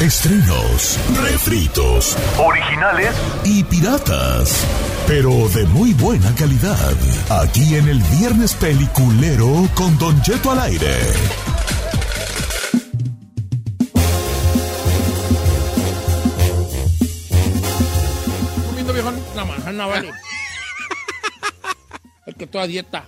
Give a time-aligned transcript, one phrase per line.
[0.00, 3.10] Estrenos, refritos, originales
[3.44, 4.64] y piratas,
[5.08, 6.94] pero de muy buena calidad.
[7.42, 10.94] Aquí en el Viernes Peliculero con Don Cheto al aire.
[18.68, 20.12] comiendo viejo una manzana, vale.
[22.26, 23.04] Es que toda dieta.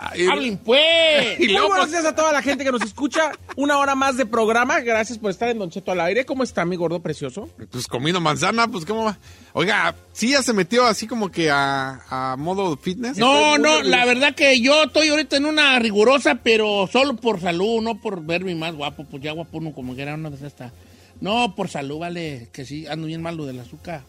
[0.00, 0.80] ¡Hablen, pues!
[1.38, 3.32] Y luego, buenos días a toda la gente que nos escucha.
[3.56, 4.80] Una hora más de programa.
[4.80, 6.24] Gracias por estar en Don Cheto al aire.
[6.24, 7.50] ¿Cómo está mi gordo precioso?
[7.70, 9.18] Pues comiendo manzana, pues cómo va.
[9.52, 13.18] Oiga, sí ya se metió así como que a, a modo fitness.
[13.18, 17.82] No, no, la verdad que yo estoy ahorita en una rigurosa, pero solo por salud,
[17.82, 19.04] no por verme más guapo.
[19.04, 20.72] Pues ya guapo uno como que era una de estas.
[21.20, 24.02] No, por salud, vale, que sí, ando bien mal lo del azúcar.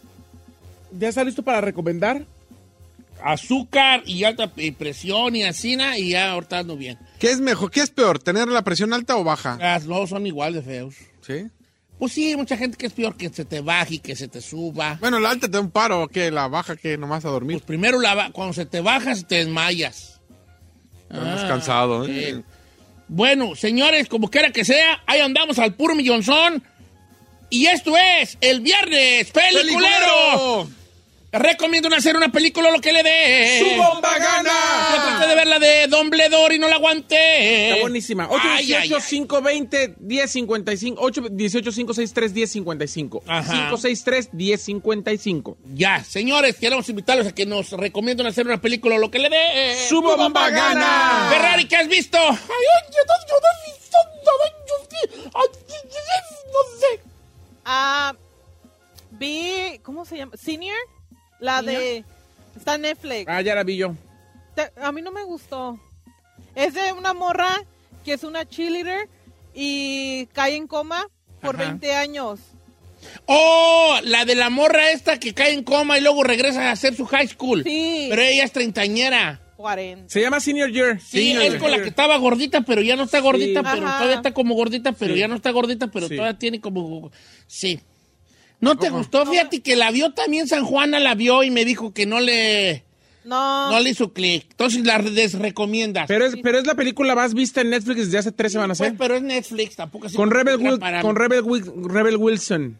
[0.97, 2.25] ¿Ya está listo para recomendar?
[3.23, 6.97] Azúcar y alta presión y asina y ya ahorita ando bien.
[7.19, 7.69] ¿Qué es mejor?
[7.71, 8.19] ¿Qué es peor?
[8.19, 9.57] ¿Tener la presión alta o baja?
[9.59, 10.95] Las dos son igual de feos.
[11.25, 11.45] Sí.
[11.99, 14.27] Pues sí, hay mucha gente que es peor que se te baje y que se
[14.27, 14.97] te suba.
[14.99, 16.31] Bueno, la alta te da un paro, ¿qué?
[16.31, 17.57] La baja que nomás a dormir.
[17.57, 20.19] Pues primero la cuando se te bajas te desmayas.
[21.09, 22.07] Estamos Ah, cansados.
[22.07, 22.13] sí.
[22.19, 22.43] ¿eh?
[23.07, 26.63] Bueno, señores, como quiera que sea, ahí andamos al puro millonzón.
[27.49, 30.69] Y esto es el viernes peliculero.
[31.33, 33.59] Recomiendo hacer una película lo que le dé.
[33.59, 34.51] ¡Su bomba gana!
[34.95, 37.69] Yo traté de ver la de Don Bledor y no la aguanté.
[37.69, 38.27] Está buenísima.
[38.29, 39.01] Ay, ay, 818 ay.
[39.09, 43.51] 520 1055 818 563 1055 Ajá.
[43.69, 49.19] 563 1055 Ya, señores, queremos invitarlos a que nos recomienden hacer una película lo que
[49.19, 49.75] le dé.
[49.87, 51.29] ¡Su bomba gana!
[51.31, 52.17] Ferrari, ¿qué has visto?
[52.17, 55.41] Ay, oye, yo no he visto nada, yo-
[56.51, 56.99] No sé.
[57.63, 58.13] Ah,
[59.11, 60.35] vi, ¿cómo se llama?
[60.35, 60.75] Senior,
[61.41, 62.05] la de,
[62.55, 63.25] está en Netflix.
[63.27, 63.95] Ah, ya la vi yo.
[64.55, 65.77] Te- a mí no me gustó.
[66.55, 67.63] Es de una morra
[68.05, 69.09] que es una cheerleader
[69.53, 71.05] y cae en coma
[71.41, 71.65] por Ajá.
[71.65, 72.39] 20 años.
[73.25, 76.95] Oh, la de la morra esta que cae en coma y luego regresa a hacer
[76.95, 77.63] su high school.
[77.63, 78.07] Sí.
[78.09, 79.41] Pero ella es treintañera.
[79.57, 80.09] 40.
[80.09, 80.99] Se llama Senior Year.
[80.99, 83.67] Sí, Senior es con la que estaba gordita, pero ya no está gordita, Sí.
[83.73, 83.97] pero Ajá.
[83.97, 85.19] todavía está como gordita, pero Sí.
[85.19, 86.15] ya no está gordita, pero Sí.
[86.15, 87.11] todavía tiene como...
[87.47, 87.79] Sí.
[88.61, 89.25] ¿No te gustó?
[89.25, 92.83] Fíjate que la vio también San Juana, la vio y me dijo que no le,
[93.25, 94.45] No, no le hizo clic.
[94.51, 96.05] Entonces la desrecomiendas.
[96.07, 98.91] Pero es, pero es la película más vista en Netflix desde hace tres semanas, Pues,
[98.91, 98.95] ¿eh?
[98.97, 102.79] pero es Netflix, tampoco así Con Rebel, película Wil- para- con Rebel, Wil- Rebel Wilson.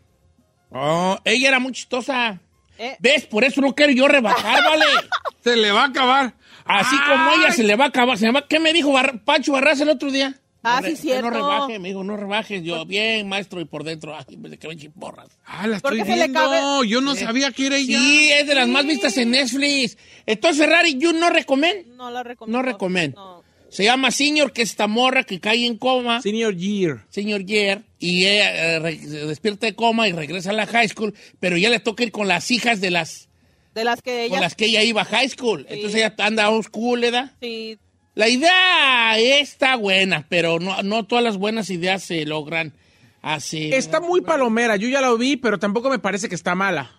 [0.72, 2.40] Oh, ella era muy chistosa.
[2.78, 2.96] Eh.
[3.00, 3.26] ¿Ves?
[3.26, 4.86] Por eso no quiero yo rebajar, ¿vale?
[5.44, 6.34] Se le va a acabar.
[6.64, 8.18] Así como ella se le va a acabar.
[8.20, 10.40] Se ¿Qué me dijo Bar- Pancho Barras el otro día?
[10.64, 11.24] Ah, No sí, cierto.
[11.24, 12.62] No rebaje, me dijo, no rebajes.
[12.64, 15.30] Yo, bien, maestro, y por dentro, ay, me que ven chiporras.
[15.46, 16.40] Ah, la ¿Por estoy viendo.
[16.40, 16.88] cabe?
[16.88, 17.98] Yo no sabía que era ella.
[17.98, 19.98] Sí, es de las más vistas en Netflix.
[20.26, 21.96] Entonces, Ferrari, yo no recomiendo.
[21.96, 22.58] no la recomiendo.
[22.58, 23.20] No recomiendo.
[23.20, 23.52] No.
[23.70, 26.22] Se llama Senior, que es esta morra que cae en coma.
[26.22, 27.06] Senior Year.
[27.10, 30.90] Señor Yer, y ella eh, re- se despierta de coma y regresa a la high
[30.90, 33.30] school, pero ya le toca ir con las hijas de las
[33.74, 34.30] De las que ella...
[34.32, 35.66] con las que ella iba a high school.
[35.70, 37.32] Entonces ella anda a school, ¿verdad?
[37.42, 37.80] Sí,
[38.14, 42.74] La idea está buena, pero no, no todas las buenas ideas se logran
[43.22, 43.74] así.
[43.74, 44.76] Está muy palomera.
[44.76, 46.92] Yo ya la vi, pero tampoco me parece que está mala.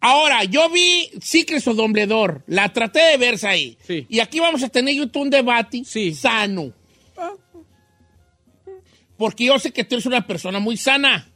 [0.00, 2.42] Ahora, yo vi Secrets of Dumbledore.
[2.46, 3.78] La traté de verse ahí.
[3.86, 4.06] Sí.
[4.08, 6.14] Y aquí vamos a tener YouTube un debate Sí.
[6.14, 6.72] sano.
[9.16, 11.26] Porque yo sé que tú eres una persona muy sana.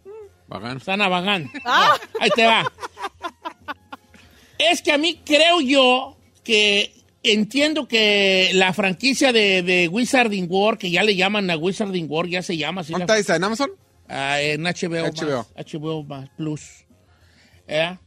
[0.48, 0.80] Bacán.
[0.80, 1.50] Sana Bagán.
[2.20, 2.70] Ahí te va.
[4.58, 6.92] Es que a mí creo yo que
[7.22, 12.32] entiendo que la franquicia de, de Wizarding World, que ya le llaman a Wizarding World,
[12.32, 12.82] ya se llama.
[12.82, 13.36] ¿Dónde la- está esa?
[13.36, 13.70] ¿En Amazon?
[14.08, 15.46] Ah, en HBO, HBO.
[15.54, 16.62] Más, HBO más Plus.
[17.66, 17.98] ¿Eh?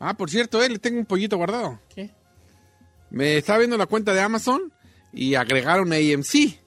[0.00, 1.78] Ah, por cierto, eh, le tengo un pollito guardado.
[1.94, 2.10] ¿Qué?
[3.10, 4.72] Me estaba viendo la cuenta de Amazon
[5.12, 6.58] y agregaron AMC.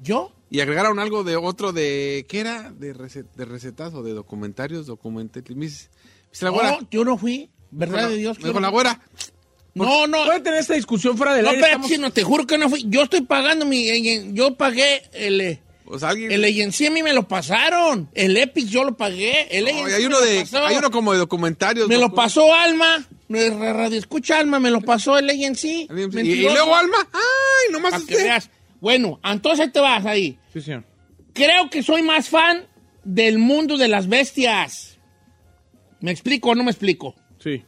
[0.00, 0.32] ¿Yo?
[0.48, 2.24] Y agregaron algo de otro de.
[2.28, 2.70] ¿Qué era?
[2.72, 5.54] De, recet, de recetas o de documentarios, documentales.
[5.56, 6.78] Me dice, me dice la güera.
[6.90, 7.50] Yo no fui.
[7.70, 8.38] ¿Verdad de Dios?
[8.40, 9.00] Me dijo la güera.
[9.74, 10.24] No, no.
[10.24, 11.62] Pueden tener esta discusión fuera del No, aire.
[11.62, 12.84] estamos- chino, te juro que no fui.
[12.88, 13.88] Yo estoy pagando mi.
[13.88, 15.40] eh, Yo pagué el.
[15.40, 15.62] eh,
[15.98, 16.30] sea, alguien.
[16.32, 18.08] El agency a mí me lo pasaron.
[18.14, 19.46] El Epic yo lo pagué.
[19.50, 20.44] El No, hay uno de.
[20.66, 21.88] Hay uno como de documentarios.
[21.88, 23.06] Me lo pasó Alma.
[23.28, 25.86] Radio Escucha Alma, me lo pasó el agency.
[25.88, 26.96] Y, y luego Alma.
[27.12, 27.72] ¡Ay!
[27.72, 28.24] Nomás Para que usted.
[28.24, 28.50] veas.
[28.80, 30.36] Bueno, entonces te vas ahí.
[30.52, 30.84] Sí, señor.
[31.32, 32.66] Creo que soy más fan
[33.04, 34.98] del mundo de las bestias.
[36.00, 37.14] ¿Me explico o no me explico?
[37.38, 37.62] Sí,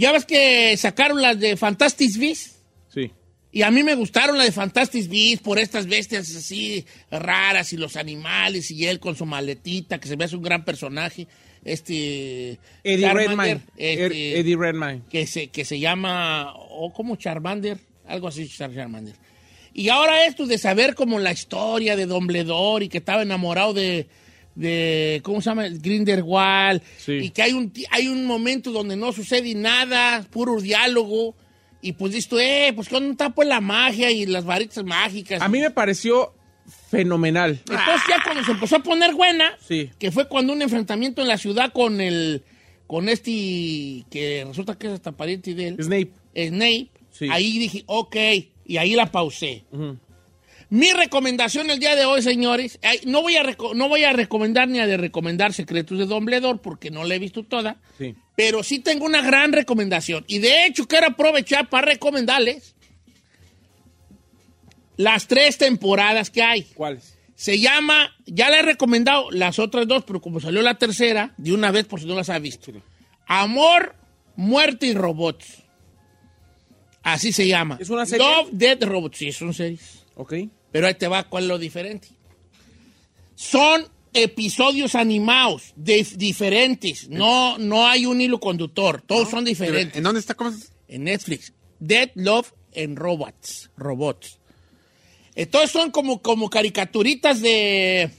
[0.00, 2.56] Ya ves que sacaron las de Fantastic Beasts.
[2.92, 3.10] sí.
[3.52, 7.76] Y a mí me gustaron las de Fantastic Beasts por estas bestias así raras y
[7.76, 11.26] los animales y él con su maletita, que se me hace un gran personaje.
[11.64, 12.58] Este.
[12.84, 13.60] Eddie Charmander, Redmayne.
[13.76, 15.02] este, Er- Eddie Redmayne.
[15.10, 19.16] que se, que se llama, o como Charmander, algo así, Char- Charmander.
[19.74, 24.06] Y ahora esto de saber como la historia de Dumbledore y que estaba enamorado de,
[24.60, 25.66] de ¿cómo se llama?
[25.68, 26.82] Grindelwald.
[26.98, 27.12] Sí.
[27.14, 31.34] Y que hay un, hay un momento donde no sucede nada, puro diálogo.
[31.82, 35.40] Y pues listo, eh, pues ¿dónde está pues la magia y las varitas mágicas?
[35.40, 36.34] A mí me pareció
[36.90, 37.58] fenomenal.
[37.60, 39.90] Entonces ya cuando se empezó a poner buena, Sí.
[39.98, 42.42] que fue cuando un enfrentamiento en la ciudad con el,
[42.86, 43.30] con este,
[44.10, 45.76] que resulta que es hasta pariente de él.
[45.80, 46.10] Snape.
[46.34, 47.28] Snape, Sí.
[47.30, 48.16] ahí dije, ok,
[48.66, 49.64] y ahí la pausé.
[50.70, 53.42] Mi recomendación el día de hoy, señores, no voy, a
[53.74, 57.18] no voy a recomendar ni a de recomendar Secretos de Dumbledore porque no la he
[57.18, 58.14] visto toda, Sí.
[58.36, 60.24] pero sí tengo una gran recomendación.
[60.28, 62.76] Y de hecho quiero aprovechar para recomendarles
[64.96, 66.62] las tres temporadas que hay.
[66.74, 67.16] ¿Cuáles?
[67.34, 71.52] Se llama, ya le he recomendado las otras dos, pero como salió la tercera, de
[71.52, 72.70] una vez por si no las ha visto.
[73.26, 73.96] Amor,
[74.36, 75.64] muerte y robots.
[77.02, 77.78] Así se llama.
[77.80, 78.24] ¿Es una serie?
[78.26, 79.18] Love, Dead, Robots.
[79.18, 80.04] Sí, son series.
[80.16, 80.34] Ok.
[80.72, 82.08] Pero ahí te va cuál es lo diferente.
[83.34, 87.08] Son episodios animados, de- diferentes.
[87.08, 89.02] No, no hay un hilo conductor.
[89.06, 90.34] Todos son diferentes ¿En dónde está?
[90.34, 90.72] ¿Cómo es?
[90.88, 91.52] en Netflix.
[91.78, 93.70] Dead Love and Robots.
[93.76, 94.38] Robots.
[95.36, 98.10] Entonces son como, como caricaturitas de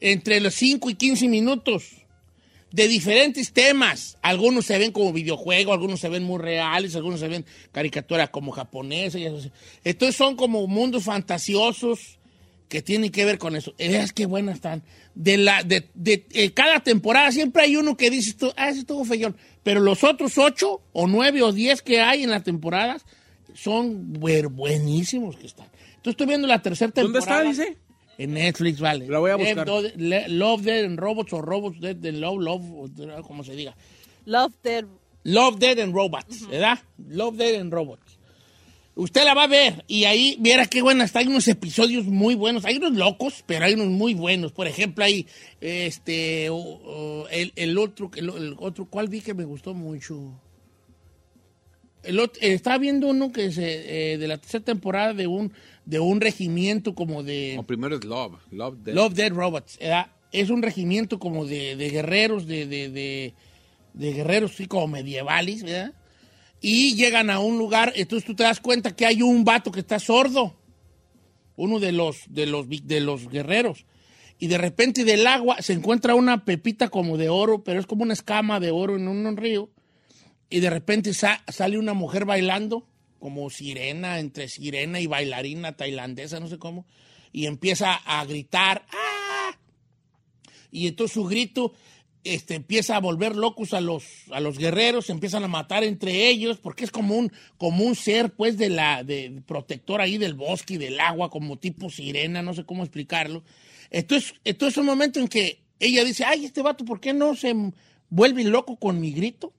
[0.00, 1.84] entre los 5 y 15 minutos
[2.70, 4.18] de diferentes temas.
[4.22, 8.52] Algunos se ven como videojuegos, algunos se ven muy reales, algunos se ven caricaturas como
[8.52, 9.20] japonesas.
[9.20, 9.50] y eso.
[9.84, 12.18] Entonces son como mundos fantasiosos
[12.68, 13.72] que tienen que ver con eso.
[13.78, 14.82] Es que buenas están.
[15.14, 18.80] De la, de, de- eh, cada temporada siempre hay uno que dices tú, ah, ese
[18.80, 19.36] estuvo feyón.
[19.62, 23.04] Pero los otros ocho o nueve o diez que hay en las temporadas
[23.54, 25.66] son buenísimos que están.
[25.96, 27.50] Entonces estoy viendo la tercera ¿Dónde temporada.
[27.50, 27.78] está, dice?
[28.18, 29.06] En Netflix, vale.
[29.08, 29.66] La voy a buscar.
[30.28, 32.64] Love, Dead and Robots o Robots Dead and Love, Love,
[33.16, 33.74] o como se diga.
[34.26, 34.84] Love Dead.
[35.24, 36.78] Love, Dead and Robots, ¿verdad?
[37.08, 38.18] Love, Dead and Robots.
[38.96, 41.20] Usted la va a ver y ahí viera qué buena está.
[41.20, 42.64] Hay unos episodios muy buenos.
[42.64, 44.50] Hay unos locos, pero hay unos muy buenos.
[44.50, 45.24] Por ejemplo, hay
[45.60, 50.32] este, o- o el, el otro, el, el otro, ¿cuál vi que me gustó mucho?
[52.08, 55.52] El eh, estaba viendo uno que se, eh, de la tercera temporada de un,
[55.84, 57.56] de un regimiento como de...
[57.58, 58.38] O primero es Love.
[58.50, 59.78] Love, Dead Robots.
[59.78, 60.10] ¿verdad?
[60.32, 63.34] Es un regimiento como de, de guerreros, de, de, de-
[64.12, 65.92] guerreros sí, como medievales, ¿verdad?
[66.60, 69.80] Y llegan a un lugar, entonces tú te das cuenta que hay un vato que
[69.80, 70.54] está sordo,
[71.56, 73.84] uno de los, de los, de los guerreros.
[74.38, 78.02] Y de repente del agua se encuentra una pepita como de oro, pero es como
[78.02, 79.68] una escama de oro en un río.
[80.50, 82.86] Y de repente sa- sale una mujer bailando,
[83.18, 86.86] como sirena, entre sirena y bailarina tailandesa, no sé cómo,
[87.32, 89.58] y empieza a gritar, ¡ah!
[90.70, 91.72] Y entonces su grito
[92.24, 96.28] este, empieza a volver locos a los, a los guerreros, se empiezan a matar entre
[96.28, 100.34] ellos, porque es como un, como un ser, pues, de la, de protector ahí del
[100.34, 103.42] bosque y del agua, como tipo sirena, no sé cómo explicarlo.
[103.90, 107.34] Entonces, entonces es un momento en que ella dice, ay, este vato, ¿por qué no
[107.34, 107.54] se
[108.10, 109.52] vuelve loco con mi grito?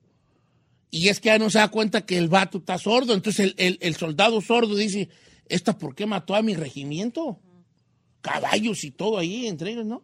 [0.91, 3.13] Y es que ya no se da cuenta que el vato está sordo.
[3.13, 5.10] Entonces el, el- el soldado sordo dice,
[5.48, 7.39] ¿esta por qué mató a mi regimiento?
[8.22, 10.03] Caballos y todo ahí entre ellos, ¿no?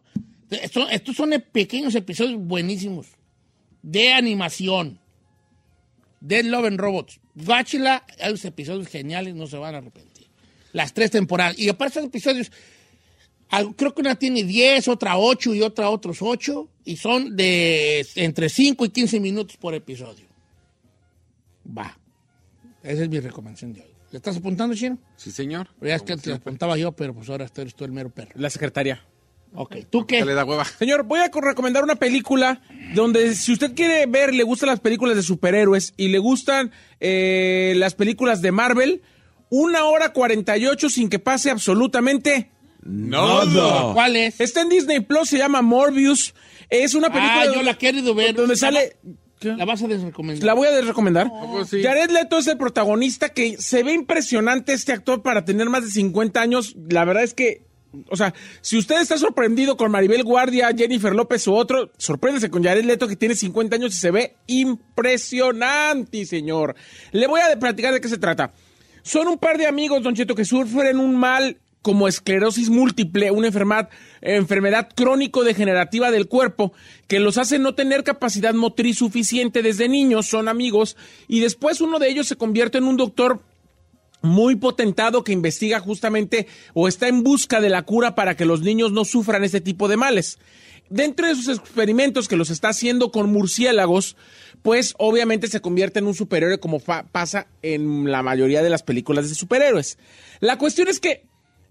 [0.50, 3.06] Esto- estos son e- pequeños episodios buenísimos
[3.82, 5.00] de animación.
[6.20, 7.20] Dead Love and Robots.
[7.34, 10.26] Bachelor, hay unos episodios geniales, no se van a arrepentir.
[10.72, 11.58] Las tres temporadas.
[11.58, 12.50] Y aparte esos episodios,
[13.76, 16.68] creo que una tiene 10, otra 8 y otra otros 8.
[16.84, 20.24] Y son de entre 5 y 15 minutos por episodio.
[21.66, 21.96] Va.
[22.82, 23.88] Esa es mi recomendación de hoy.
[24.12, 24.98] ¿Le estás apuntando, Chino?
[25.16, 25.68] Sí, señor.
[25.80, 28.30] Pero ya es que te apuntaba yo, pero pues ahora eres tú el mero perro.
[28.34, 29.02] La secretaria.
[29.54, 30.24] Ok, ¿tú qué?
[30.24, 30.64] Le da hueva.
[30.64, 32.60] Señor, voy a co- recomendar una película
[32.94, 36.70] donde si usted quiere ver, le gustan las películas de superhéroes y le gustan
[37.00, 39.02] eh, las películas de Marvel,
[39.48, 42.50] una hora 48 sin que pase absolutamente
[42.82, 43.92] No.
[43.94, 44.40] ¿Cuál es?
[44.40, 46.34] Está en Disney Plus, se llama Morbius.
[46.68, 48.34] Es una película Ah, yo la he querido ver.
[48.34, 48.96] donde sale...
[49.40, 50.44] La vas a desrecomendar.
[50.44, 51.28] La voy a recomendar.
[51.28, 51.82] poco sí?
[51.82, 55.90] Jared Leto es el protagonista que se ve impresionante este actor para tener más de
[55.90, 56.74] 50 años.
[56.88, 57.62] La verdad es que,
[58.08, 62.64] o sea, si usted está sorprendido con Maribel Guardia, Jennifer López u otro, sorpréndese con
[62.64, 66.74] Jared Leto que tiene 50 años y se ve impresionante, señor.
[67.12, 68.52] Le voy a platicar de qué se trata.
[69.02, 73.46] Son un par de amigos, Don Cheto, que sufren un mal como esclerosis múltiple, una
[73.46, 73.90] enfermedad,
[74.20, 76.72] enfermedad crónico-degenerativa del cuerpo
[77.06, 80.96] que los hace no tener capacidad motriz suficiente desde niños, son amigos,
[81.28, 83.40] y después uno de ellos se convierte en un doctor
[84.20, 88.62] muy potentado que investiga justamente o está en busca de la cura para que los
[88.62, 90.40] niños no sufran este tipo de males.
[90.90, 94.16] Dentro de sus experimentos que los está haciendo con murciélagos,
[94.62, 99.28] pues obviamente se convierte en un superhéroe como pasa en la mayoría de las películas
[99.28, 99.98] de superhéroes.
[100.40, 101.25] La cuestión es que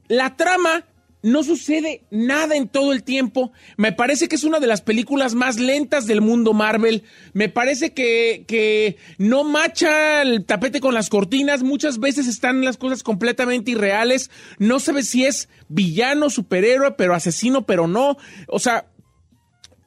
[0.07, 0.85] la trama
[1.25, 3.51] no sucede nada en todo el tiempo.
[3.77, 7.03] Me parece que es una de las películas más lentas del mundo Marvel.
[7.33, 11.63] Me parece que, que no macha el tapete con las cortinas.
[11.63, 14.29] Muchas veces están las cosas completamente irreales.
[14.59, 18.17] No sabes si es villano, superhéroe, pero asesino, pero no.
[18.47, 18.85] O sea,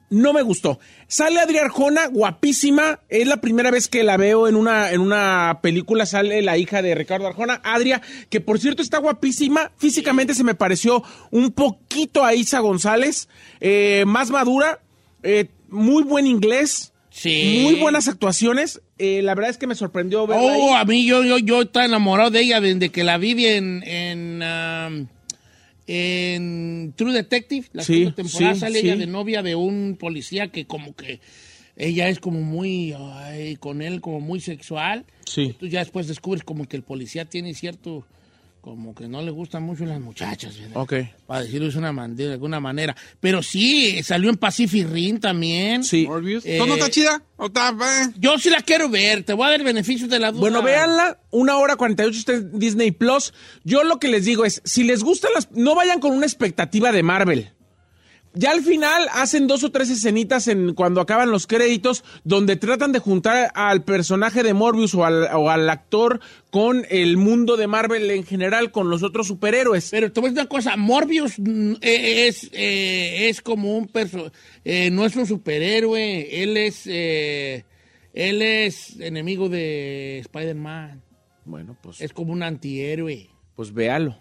[0.09, 0.79] no me gustó.
[1.07, 2.99] Sale Adri Arjona, guapísima.
[3.09, 6.05] Es la primera vez que la veo en una, en una película.
[6.05, 9.71] Sale la hija de Ricardo Arjona, Adria, que por cierto está guapísima.
[9.77, 13.27] Físicamente se me pareció un poquito a Isa González.
[13.59, 14.79] eh, más madura.
[15.23, 16.93] eh, muy buen inglés.
[17.11, 17.61] Sí.
[17.63, 18.81] Muy buenas actuaciones.
[18.97, 20.81] eh, la verdad es que me sorprendió verla Oh, ahí.
[20.81, 24.41] a mí yo, yo, yo estaba enamorado de ella desde que la vi en, en,
[24.41, 25.07] um,
[25.91, 27.67] en True Detective.
[27.73, 28.87] La Sí, segunda temporada sí, sale sí.
[28.87, 31.19] ella de novia de un policía que como que
[31.75, 35.05] ella es como muy, ay, con él como muy sexual.
[35.25, 35.55] Sí.
[35.59, 38.05] Tú ya después descubres como que el policía tiene cierto,
[38.61, 40.77] como que no le gustan mucho las muchachas, ¿verdad?
[40.77, 40.93] Ok.
[41.25, 42.95] Para decirlo de, una man- de alguna manera.
[43.19, 45.83] Pero sí, salió en Pacific Rim también.
[45.83, 46.07] Sí.
[46.43, 47.23] Eh, ¿No está chida?
[47.37, 48.11] ¿O está, eh?
[48.17, 50.41] Yo sí la quiero ver, te voy a dar el beneficio de la duda.
[50.41, 53.33] Bueno, véanla, una hora 48 está en Disney Plus.
[53.63, 55.49] Yo lo que les digo es, si les gustan las...
[55.51, 57.51] No vayan con una expectativa de Marvel.
[58.35, 62.91] Ya al final hacen dos o tres escenitas en cuando acaban los créditos donde tratan
[62.91, 66.19] de juntar al personaje de Morbius o al, o al actor
[66.51, 69.89] con el mundo de Marvel en general, con los otros superhéroes.
[69.89, 74.31] Pero a decir una cosa, Morbius mm, eh, es, eh, es como un perso
[74.63, 77.65] eh, no es un superhéroe, él es eh,
[78.13, 81.01] él es enemigo de Spider-Man,
[81.45, 84.15] Bueno, pues, es como un antihéroe, pues véalo.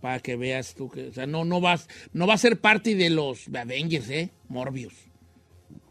[0.00, 2.94] Para que veas tú que, o sea, no, no vas, no va a ser parte
[2.94, 4.92] de los Avengers, eh, Morbius.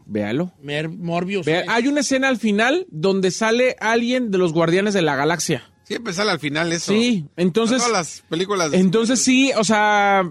[0.06, 0.52] Véalo.
[0.62, 1.44] Mer- Morbius.
[1.46, 5.16] Vea- es- hay una escena al final donde sale alguien de los Guardianes de la
[5.16, 5.68] Galaxia.
[5.84, 6.92] Siempre sale al final eso.
[6.92, 7.78] Sí, entonces...
[7.78, 10.28] Todas las películas de Entonces sí, o sea,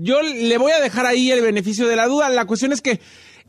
[0.00, 2.28] yo le voy a dejar ahí el beneficio de la duda.
[2.30, 3.00] La cuestión es que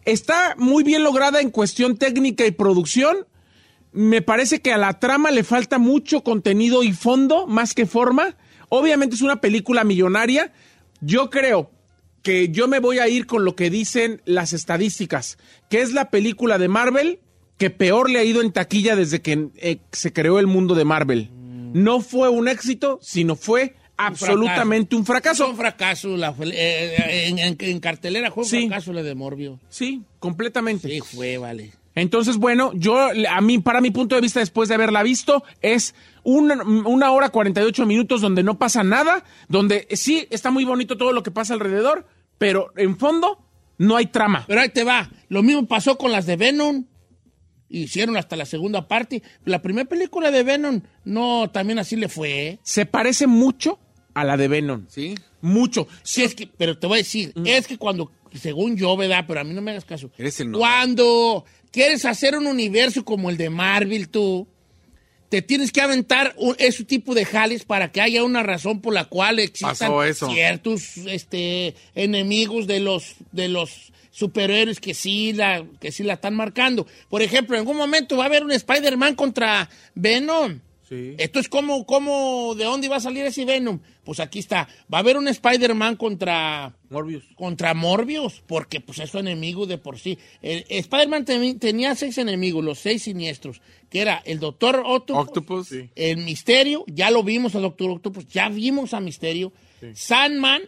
[0.05, 3.25] está muy bien lograda en cuestión técnica y producción.
[3.91, 8.35] Me parece que a la trama le falta mucho contenido y fondo, más que forma.
[8.75, 10.51] Obviamente es una película millonaria.
[10.99, 11.69] Yo creo
[12.23, 15.37] que yo me voy a ir con lo que dicen las estadísticas,
[15.69, 17.19] que es la película de Marvel
[17.59, 20.85] que peor le ha ido en taquilla desde que eh, se creó el mundo de
[20.85, 21.29] Marvel.
[21.73, 25.47] No fue un éxito, sino fue absolutamente un Fue fracaso.
[25.49, 28.67] un fracaso, la, eh, en, en- en cartelera fue un Sí.
[28.67, 29.15] fracaso la de.
[29.69, 30.89] Sí, completamente.
[30.89, 31.71] Sí, fue, vale.
[31.95, 32.97] Entonces, bueno, yo,
[33.29, 37.29] a mí, para mi punto de vista, después de haberla visto, es una, una hora
[37.29, 41.53] 48 minutos donde no pasa nada, donde sí está muy bonito todo lo que pasa
[41.53, 42.05] alrededor,
[42.37, 43.45] pero en fondo
[43.77, 44.45] no hay trama.
[44.47, 45.09] Pero ahí te va.
[45.29, 46.85] Lo mismo pasó con las de Venom.
[47.69, 49.23] Hicieron hasta la segunda parte.
[49.45, 52.47] La primera película de Venom, no, también así le fue.
[52.47, 52.59] ¿eh?
[52.61, 53.79] Se parece mucho
[54.13, 54.85] a la de Venom.
[54.89, 55.15] Sí.
[55.41, 55.87] Mucho.
[56.03, 59.25] Sí, es que, pero te voy a decir, es que cuando, según yo, ¿verdad?
[59.27, 60.11] Pero a mí no me hagas caso.
[60.19, 64.47] Eres el no- Cuando quieres hacer un universo como el de Marvel, tú,
[65.33, 68.93] te tienes que aventar un- ese tipo de jales para que haya una razón por
[68.93, 69.89] la cual existan
[70.29, 76.35] ciertos este, enemigos de los, de los superhéroes que sí, la, que sí la están
[76.35, 76.85] marcando.
[77.09, 80.59] Por ejemplo, en algún momento va a haber un Spider-Man contra Venom.
[80.87, 81.15] Sí.
[81.17, 83.79] Esto es como, como, ¿de dónde va a salir ese Venom?
[84.03, 84.67] Pues aquí está.
[84.93, 87.23] Va a haber un Spider-Man contra, Morbius.
[87.35, 90.19] contra Morbius, porque pues es su enemigo de por sí.
[90.41, 91.25] Spider-Man
[91.59, 95.71] tenía seis enemigos, los seis siniestros, que era el Doctor Octopus, Octopus.
[95.95, 99.53] el Misterio, ya lo vimos a Doctor Octopus, ya vimos a Misterio,
[99.93, 100.63] Sandman,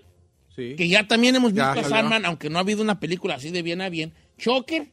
[0.55, 1.89] que ya también hemos Ya visto a.
[1.89, 4.87] Sandman, aunque no ha habido una película así de bien a bien, Choker.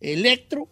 [0.00, 0.68] Electro.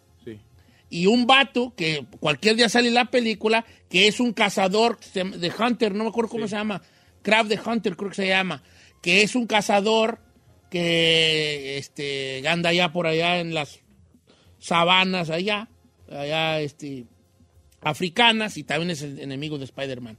[0.95, 5.93] Y un vato que cualquier día sale la película, que es un cazador de Hunter,
[5.93, 6.81] no me acuerdo cómo se llama,
[7.21, 8.63] Crab de Hunter creo que se llama,
[9.01, 10.21] que es un cazador
[10.71, 13.81] que este, anda allá por allá en las
[14.57, 15.67] sabanas allá,
[16.09, 17.07] allá este,
[17.81, 20.17] africanas y también es el enemigo de Spider-Man.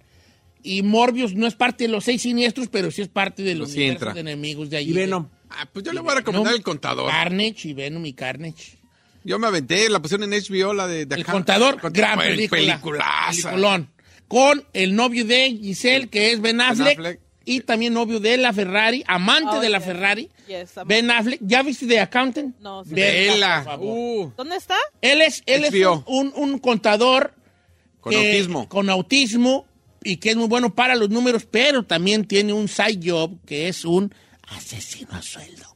[0.63, 3.71] Y Morbius no es parte de los seis siniestros, pero sí es parte de los
[3.71, 4.91] sí enemigos de allí.
[4.91, 5.31] Y Venom.
[5.49, 7.11] Ah, pues yo le voy a recomendar el contador.
[7.11, 8.77] Carnage y Venom y Carnage.
[9.27, 11.05] Yo me aventé, la pusieron en HBO, la de...
[11.07, 12.61] de El contador, Con- gran Pel- película.
[12.61, 13.51] Peliculaza.
[13.51, 13.91] Peliculón.
[14.29, 17.21] Con el novio de Giselle, que es Ben Affleck, Affleck.
[17.45, 19.87] y también novio de la Ferrari, amante Oh, de la yes.
[19.87, 20.31] Ferrari.
[20.49, 21.41] Yes, Ben Affleck.
[21.43, 22.57] ¿Ya viste The Accountant?
[22.61, 22.95] No, sí.
[22.95, 23.57] Vela, Vela.
[23.59, 23.87] por favor.
[23.99, 24.77] Uh, ¿Dónde está?
[25.01, 26.03] Él es, él es HBO.
[26.07, 27.35] un, un- un contador
[28.01, 28.69] con que- autismo.
[28.69, 29.67] Con autismo
[30.03, 33.69] y que es muy bueno para los números, pero también tiene un side job que
[33.69, 34.13] es un
[34.49, 35.76] asesino a sueldo.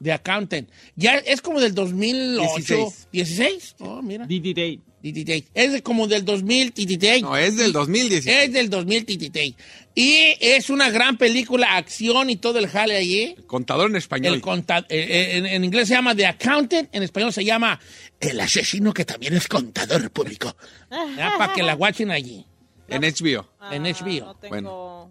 [0.00, 0.68] De accountant.
[0.96, 2.42] Ya es como del 2008.
[2.56, 3.08] 16.
[3.12, 3.74] 16.
[3.80, 4.26] Oh, mira.
[4.26, 4.80] Didi Day.
[5.02, 5.46] DDT.
[5.54, 7.22] Es de como del 2000 DDT.
[7.22, 8.36] No, es del 2016.
[8.44, 9.56] Es del 2000 DDT.
[9.94, 13.34] Y es una gran película, acción y todo el jale allí.
[13.46, 14.34] Contador en español.
[14.34, 17.80] El conta- eh, eh, en, en inglés se llama The Accountant, en español se llama
[18.20, 20.54] El asesino que también es contador público.
[20.90, 22.44] Para que la watchen allí,
[22.88, 23.48] En HBO.
[23.72, 24.24] en Ah, HBO.
[24.26, 24.48] No tengo...
[24.50, 25.10] Bueno.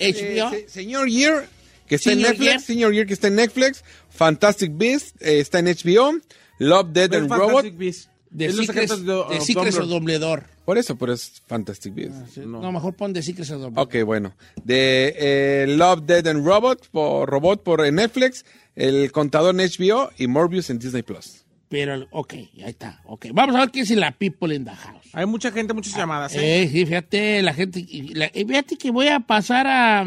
[0.54, 1.48] eh, se- Señor Year,
[1.86, 2.50] que está Senior en Netflix.
[2.52, 2.60] Year.
[2.62, 3.84] Señor Year, que está en Netflix.
[4.10, 6.14] Fantastic Beast, eh, está en HBO.
[6.58, 7.78] Love, Dead Ver and Fantastic Robot.
[7.78, 8.08] Beasts.
[8.36, 10.42] The Secrets, de- The Secrets of Dumbledore.
[10.64, 12.36] Por eso, pero es Fantastic Beast.
[12.38, 12.72] No.
[12.72, 14.00] mejor pon The Secrets of Dumbledore.
[14.02, 14.34] Ok, bueno.
[14.64, 18.44] De eh, Love, Dead and Robot por Robot por en Netflix.
[18.74, 21.43] El contador en HBO y Morbius en Disney Plus.
[21.74, 23.00] Pero, ok, ahí está.
[23.04, 25.08] Ok, vamos a ver qué es la People in the House.
[25.12, 26.32] Hay mucha gente, muchas llamadas.
[26.36, 26.62] ¿eh?
[26.62, 27.84] Eh, sí, fíjate, la gente.
[27.84, 30.04] y la- fíjate que voy a pasar a,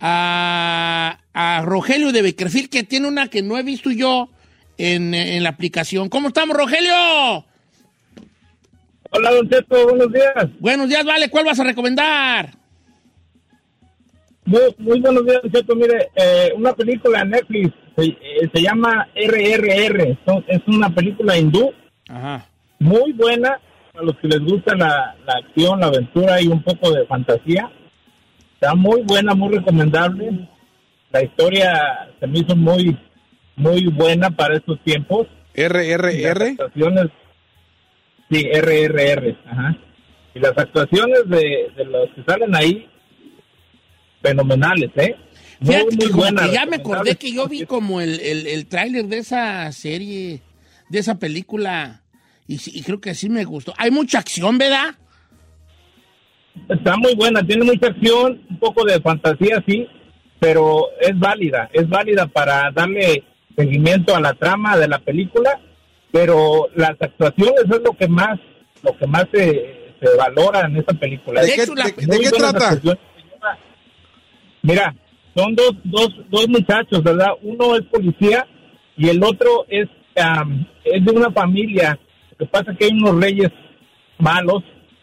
[0.00, 4.30] a, a Rogelio de Beckerfield, que tiene una que no he visto yo
[4.78, 6.08] en, en la aplicación.
[6.08, 7.44] ¿Cómo estamos, Rogelio?
[9.10, 10.48] Hola, Don Cheto, buenos días.
[10.58, 11.28] Buenos días, vale.
[11.28, 12.54] ¿Cuál vas a recomendar?
[14.46, 15.76] Muy, muy buenos días, Don Cheto.
[15.76, 20.18] Mire, eh, una película en Netflix se, eh, se llama RRR.
[20.26, 21.72] Son- Es una película hindú
[22.08, 22.46] Ajá.
[22.78, 23.58] muy buena
[23.94, 27.70] a los que les gusta la, la acción, la aventura y un poco de fantasía.
[28.54, 30.48] Está muy buena, muy recomendable.
[31.10, 32.96] La historia se me hizo muy,
[33.56, 35.26] muy buena para estos tiempos.
[35.54, 36.48] RRR.
[36.52, 37.06] actuaciones,
[38.30, 39.76] sí, RRR, ajá.
[40.34, 42.88] Y las actuaciones de, de los que salen ahí,
[44.22, 45.16] fenomenales, ¿eh?
[45.62, 46.46] Muy, Fíjate que muy como buenas.
[46.48, 50.42] que ya me acordé que yo vi como el, el, el tráiler de esa serie,
[50.88, 52.02] de esa película,
[52.46, 53.72] y, y creo que sí me gustó.
[53.78, 54.94] Hay mucha acción, ¿verdad?
[56.68, 59.86] Está muy buena, tiene mucha acción, un poco de fantasía, sí,
[60.38, 63.24] pero es válida, es válida para darle
[63.56, 65.60] seguimiento a la trama de la película,
[66.10, 68.38] pero las actuaciones es lo que más,
[68.82, 71.40] lo que más se, se valora en esta película.
[71.40, 72.80] ¿De De qué, de- de Muy qué trata?
[74.62, 74.94] Mira,
[75.34, 77.30] son dos, dos, dos muchachos, ¿verdad?
[77.42, 78.46] Uno es policía
[78.96, 81.98] y el otro es, am, es de una familia.
[82.32, 83.50] Lo que pasa es que hay unos reyes
[84.18, 84.62] malos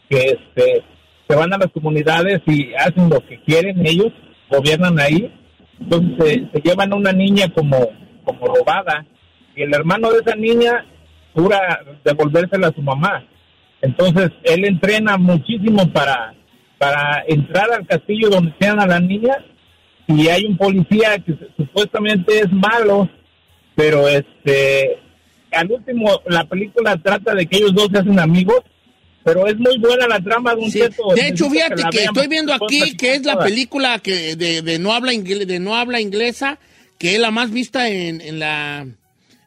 [0.09, 0.83] que este,
[1.27, 4.11] se van a las comunidades y hacen lo que quieren ellos,
[4.49, 5.31] gobiernan ahí.
[5.79, 7.77] Entonces se, llevan a una niña como,
[8.23, 9.05] como robada
[9.55, 10.85] y el hermano de esa niña
[11.33, 13.25] jura devolvérsela a su mamá.
[13.81, 16.35] Entonces él entrena muchísimo para,
[16.77, 19.37] para entrar al castillo donde tienen a la niña
[20.09, 23.09] y hay un policía que supuestamente es malo,
[23.75, 24.97] pero este
[25.51, 28.61] al último la película trata de que ellos dos se hacen amigos,
[29.23, 30.79] pero es muy buena la trama de un Sí.
[31.15, 34.93] De hecho, fíjate que estoy viendo aquí que es la película que de, de no
[34.93, 36.59] habla ingle- de no habla inglesa,
[36.97, 38.87] que es la más vista en, en la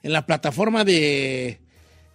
[0.05, 1.61] en la plataforma de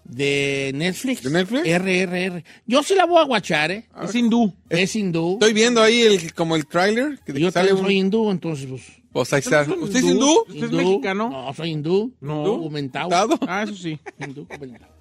[0.09, 1.23] de Netflix.
[1.23, 1.63] ¿De Netflix?
[1.67, 2.43] RRR.
[2.65, 3.85] Yo sí la voy a guachar, ¿eh?
[4.03, 4.53] Es hindú.
[4.69, 5.33] Es hindú.
[5.33, 7.19] Estoy viendo ahí el, como el trailer.
[7.25, 9.61] Que Yo sale también un- soy hindú, entonces pues, Pues ahí está.
[9.61, 10.43] ¿Usted es ¿Usted es hindú?
[10.47, 11.29] ¿Usted es mexicano?
[11.29, 12.13] No, soy hindú.
[12.21, 12.43] No.
[12.43, 13.37] Documentado.
[13.47, 13.99] Ah, eso sí.
[14.19, 14.93] Hindú documentado.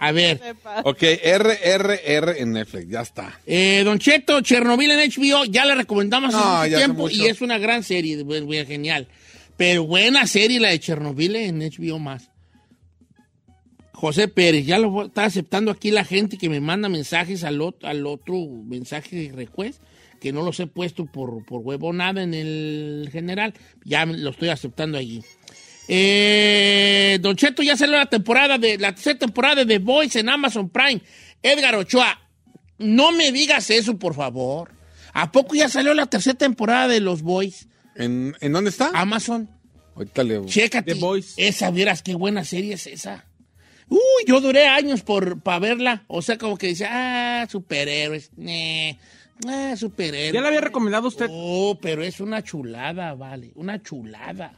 [0.00, 0.40] A ver.
[0.84, 3.40] Ok, RRR en Netflix, ya está.
[3.44, 7.16] eh, Don Cheto, Chernobyl en HBO, ya la recomendamos No, hace mucho tiempo mucho.
[7.16, 9.08] y es una gran serie, bu- genial.
[9.56, 12.30] Pero buena serie la de Chernobyl en HBO más.
[14.00, 17.82] José Pérez, ya lo está aceptando aquí la gente que me manda mensajes al, ot-
[17.84, 19.82] al otro mensaje de request,
[20.20, 23.54] que no los he puesto por, por huevo nada en el general.
[23.84, 25.24] Ya lo estoy aceptando allí.
[25.88, 30.28] Eh, Don Cheto, ya salió la temporada de la tercera temporada de The Voice en
[30.28, 31.00] Amazon Prime.
[31.42, 32.20] Edgar Ochoa,
[32.78, 34.70] no me digas eso, por favor.
[35.12, 37.66] ¿A poco ya salió la tercera temporada de Los Boys?
[37.96, 38.90] ¿En, ¿en dónde está?
[38.94, 39.50] Amazon.
[39.96, 40.44] Ahorita le...
[40.46, 40.94] Chécate.
[40.94, 41.34] The Boys.
[41.36, 43.24] Esa, vieras qué buena serie es esa.
[43.88, 46.04] Uy, yo duré años por para verla.
[46.08, 48.30] O sea, como que decía, ah, superhéroes.
[48.36, 48.98] Nee,
[49.46, 50.32] ah, superhéroes.
[50.32, 51.26] ¿Ya la había recomendado usted?
[51.30, 53.52] Oh, pero es una chulada, vale.
[53.54, 54.52] Una chulada.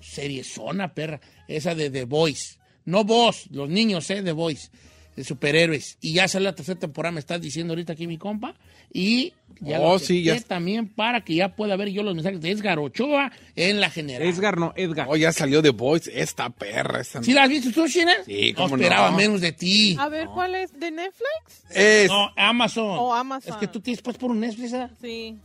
[0.00, 1.20] Seriezona, perra.
[1.48, 2.58] Esa de The Voice.
[2.84, 4.22] No vos, los niños, ¿eh?
[4.22, 4.70] The Voice.
[5.16, 5.98] De superhéroes.
[6.00, 8.54] Y ya sale la tercera temporada, me estás diciendo ahorita aquí mi compa.
[8.92, 12.14] Y ya Oh, lo sí, ya acepté también para que ya pueda ver yo los
[12.14, 14.26] mensajes de Edgar Ochoa en la general.
[14.26, 15.06] Edgar, no, Edgar.
[15.10, 16.10] Oh, ya salió The Voice.
[16.14, 17.00] Esta perra.
[17.02, 17.22] Esta...
[17.22, 18.12] ¿Sí la has visto tú, China?
[18.24, 19.16] Sí, No cómo esperaba no.
[19.18, 19.96] menos de ti.
[19.98, 20.72] A ver, ¿cuál es?
[20.78, 21.64] ¿De Netflix?
[21.70, 22.08] Es...
[22.08, 22.96] No, Amazon.
[22.98, 23.52] O Amazon.
[23.52, 24.88] Es que tú tienes pues por un Netflix, ¿eh?
[25.00, 25.36] Sí.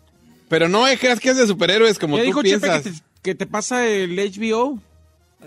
[0.48, 2.84] Pero no es que es de superhéroes como ¿Qué tú dijo Chepe piensas.
[2.84, 4.80] que te, que te pasa el HBO?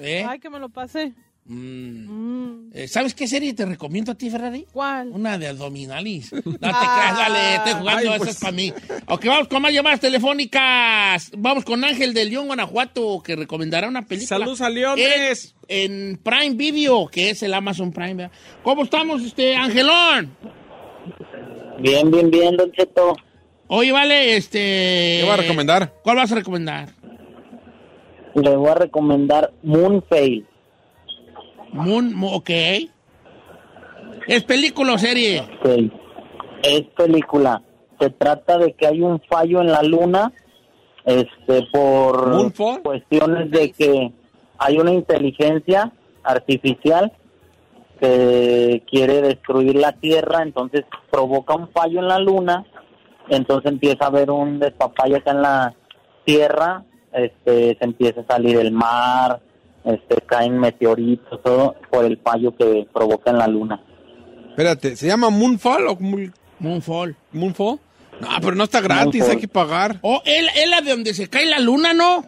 [0.01, 0.25] ¿Eh?
[0.29, 1.13] Ay, que me lo pasé.
[1.49, 2.09] Mm.
[2.09, 2.71] Mm.
[2.75, 4.67] Eh, ¿Sabes qué serie te recomiendo a ti, Ferrari?
[4.71, 5.09] ¿Cuál?
[5.09, 6.33] Una de abdominalis.
[6.45, 8.31] No te creas, dale, estoy jugando, Ay, eso pues.
[8.31, 8.73] es para mí.
[9.07, 11.31] Ok, vamos con más llamadas telefónicas.
[11.37, 14.39] Vamos con Ángel del León, Guanajuato, que recomendará una película.
[14.39, 15.55] Saludos a Leones.
[15.69, 18.15] En, en Prime Video, que es el Amazon Prime.
[18.15, 18.33] ¿verdad?
[18.63, 20.37] ¿Cómo estamos, este, Angelón?
[21.79, 23.17] Bien, bien, bien, Don Cheto.
[23.69, 25.19] Oye, vale, este...
[25.21, 25.93] ¿Qué va a recomendar?
[26.03, 26.89] ¿Cuál vas a recomendar?
[28.35, 30.45] Le voy a recomendar Moonface.
[31.73, 32.51] Moon, Mo- ok.
[34.27, 35.41] ¿Es película o serie?
[35.41, 35.93] Ok.
[36.63, 37.63] Es película.
[38.01, 40.33] Se trata de que hay un fallo en la luna
[41.05, 42.83] este por ¿Moonfall?
[42.83, 44.13] cuestiones de que
[44.59, 47.13] hay una inteligencia artificial
[48.01, 52.65] que quiere destruir la Tierra, entonces provoca un fallo en la luna,
[53.29, 55.75] entonces empieza a haber un despapalle acá en la
[56.25, 59.41] Tierra, este, se empieza a salir el mar,
[59.89, 63.81] este, caen meteoritos, todo por el fallo que provoca en la luna.
[64.51, 67.17] Espérate, ¿se llama Moonfall o Moon- Moonfall.
[67.33, 67.79] Moonfall?
[68.21, 69.31] No, pero no está gratis, Moonfall.
[69.31, 69.99] hay que pagar.
[70.03, 72.25] Oh, es la de donde se cae la luna, ¿no?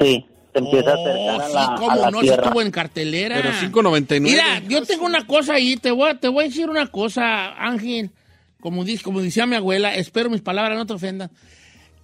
[0.00, 2.42] Sí, se empieza Oh, a acercar a sí, la, cómo a la no, Tierra.
[2.44, 3.36] estuvo en cartelera.
[3.36, 4.20] Pero 5.99.
[4.20, 7.52] Mira, yo tengo una cosa ahí, te voy, a- te voy a decir una cosa,
[7.58, 8.10] Ángel.
[8.60, 11.30] Como, dice, como decía mi abuela, espero mis palabras no te ofendan.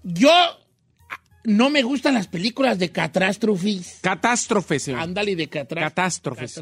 [0.03, 0.31] Yo
[1.49, 3.99] no me gustan las películas de catástrofes.
[4.03, 5.01] Catástrofes, señor.
[5.01, 6.55] Ándale, de Catástrofes.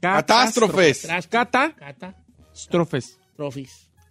[0.00, 1.02] Catástrofes.
[1.02, 3.18] Catras- Cata- Catástrofes.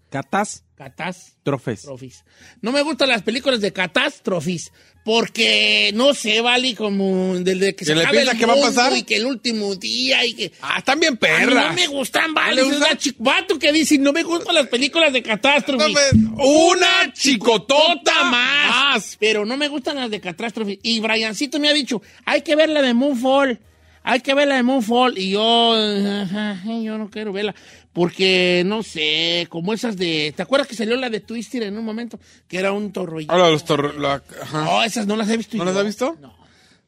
[0.09, 0.63] Catástrofes.
[0.81, 1.35] Catás.
[1.43, 1.81] Catástrofes.
[1.83, 2.23] Trofes.
[2.61, 4.71] No me gustan las películas de catástrofes
[5.05, 8.61] porque no sé, vale, como desde que se ¿Que le acabe el que va a
[8.61, 8.97] pasar?
[8.97, 11.67] y que el último día y que Ah, están bien A mí perras.
[11.69, 12.63] no me gustan, vale.
[12.63, 12.81] gustan?
[12.81, 15.83] una chi- vato que dice, no me gustan las películas de catástrofe.
[15.87, 18.69] No me- Una chicotota más.
[18.69, 19.17] más.
[19.19, 20.79] Pero no me gustan las de catástrofe.
[20.81, 23.59] Y Briancito me ha dicho, hay que ver la de Moonfall.
[24.03, 25.15] Hay que ver la de Moonfall.
[25.19, 27.53] Y yo, ajá, yo no quiero verla.
[27.93, 30.33] Porque, no sé, como esas de...
[30.35, 32.19] ¿Te acuerdas que salió la de Twister en un momento?
[32.47, 33.33] Que era un torrollito.
[33.33, 34.63] Hola, los torre- la- ajá.
[34.63, 35.69] No, esas no las he visto ¿No yo.
[35.71, 36.17] las has visto?
[36.21, 36.39] No.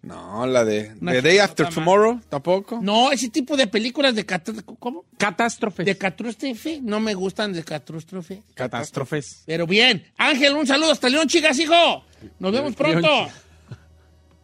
[0.02, 1.70] No, la de Una The Day After.
[1.70, 2.80] Tomorrow, tampoco.
[2.82, 4.62] No, ese tipo de películas de catástrofe...
[4.80, 5.06] ¿Cómo?
[5.18, 5.86] Catástrofes.
[5.86, 6.80] De catástrofe.
[6.82, 8.44] No me gustan de catástrofe.
[8.54, 9.44] Catástrofes.
[9.46, 10.06] Pero bien.
[10.18, 12.04] Ángel, un saludo hasta León, chicas, hijo.
[12.40, 13.00] Nos vemos pronto.
[13.02, 13.30] León,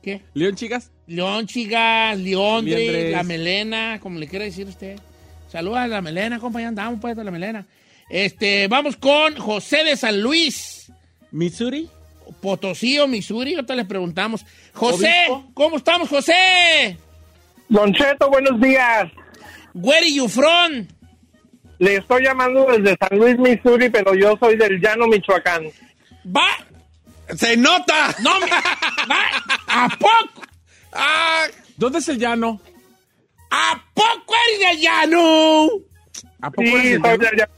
[0.02, 0.22] ¿Qué?
[0.34, 0.92] León, chicas.
[1.08, 3.12] León, Leondre, Liendres.
[3.12, 4.98] la melena, como le quiera decir usted.
[5.52, 7.66] Saludos a la melena, compa, ya andamos pues de la melena.
[8.10, 10.92] Este, vamos con José de San Luis,
[11.32, 11.90] Missouri.
[12.42, 14.46] Potosí o Missouri, ahorita le preguntamos.
[14.74, 15.52] José, Obispo.
[15.56, 16.98] ¿cómo estamos, José?
[17.68, 19.12] Don Cheto, buenos días.
[19.74, 20.88] Where are you from?
[21.80, 25.64] Le estoy llamando desde San Luis, Missouri, pero yo soy del Llano, Michoacán.
[26.26, 26.46] Va,
[27.36, 28.16] ¡Se nota!
[28.22, 29.22] no me, va,
[29.68, 30.42] ¿a poco?
[30.94, 31.46] ¡Ah!
[31.78, 32.60] ¿Dónde es el llano?
[33.50, 35.70] ¿A poco eres de llano?
[36.42, 37.18] ¿A poco Sí, eres llano?
[37.18, 37.50] de allá.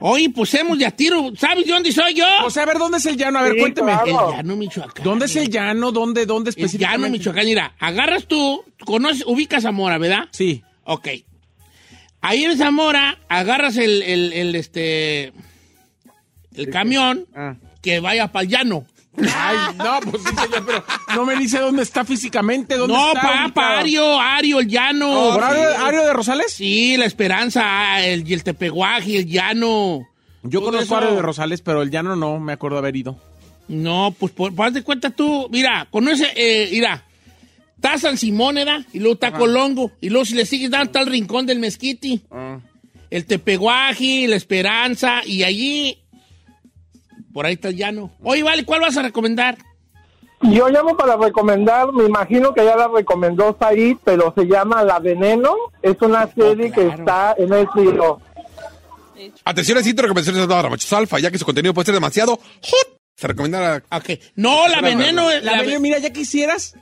[0.00, 1.32] Oye, pues hemos de a tiro.
[1.36, 2.24] ¿Sabes de dónde soy yo?
[2.44, 3.40] O sea, a ver, ¿dónde es el llano?
[3.40, 3.92] A ver, Sí, cuénteme.
[4.04, 4.30] claro.
[4.30, 5.04] el llano Michoacán.
[5.04, 5.90] ¿Dónde es el llano?
[5.90, 7.18] ¿Dónde, dónde El llano específicamente?
[7.18, 7.44] Michoacán.
[7.46, 10.28] Mira, agarras tú, conoces, ubicas Zamora, ¿verdad?
[10.30, 10.62] Sí.
[10.84, 11.08] Ok.
[12.20, 15.32] Ahí en Zamora, agarras el, el, el, este,
[16.54, 17.56] el camión Ah.
[17.82, 18.86] que vaya para el llano.
[19.34, 23.20] Ay, no, pues sí, señor, pero no me dice dónde está físicamente, dónde No, está.
[23.20, 23.54] pa, ubicado.
[23.54, 25.30] pa, Ario, Ario, el llano.
[25.34, 26.52] ¿Por Ario, Ario de Rosales?
[26.52, 30.06] Sí, la Esperanza, ah, el, y el Tepeguaje, el llano.
[30.42, 30.96] Yo conozco eso.
[30.96, 33.16] Ario de Rosales, pero el llano no me acuerdo haber ido.
[33.68, 37.04] No, pues por, haz de cuenta tú, mira, conoce, eh, mira,
[37.76, 38.80] está San Simón, ¿verdad?
[38.94, 42.22] Y luego está Colongo, y luego si le sigues dando está el Rincón del Mezquiti,
[43.10, 45.98] el Tepeguaji, la Esperanza, y allí,
[47.32, 48.10] por ahí está el llano.
[48.22, 49.58] Oye, vale, ¿cuál vas a recomendar?
[50.42, 55.00] Yo llamo para recomendar, me imagino que ya la recomendó Said, pero se llama La
[55.00, 55.52] Veneno.
[55.82, 56.94] Es una serie que claro.
[56.98, 58.20] está en el cielo.
[59.44, 62.98] Atención, necesito recomendaciones de la machos alfa, ya que su contenido puede ser demasiado hot.
[63.16, 63.98] Se recomienda la...
[63.98, 66.76] Ok, no, la veneno, La, la, Veneno, mira, ya quisieras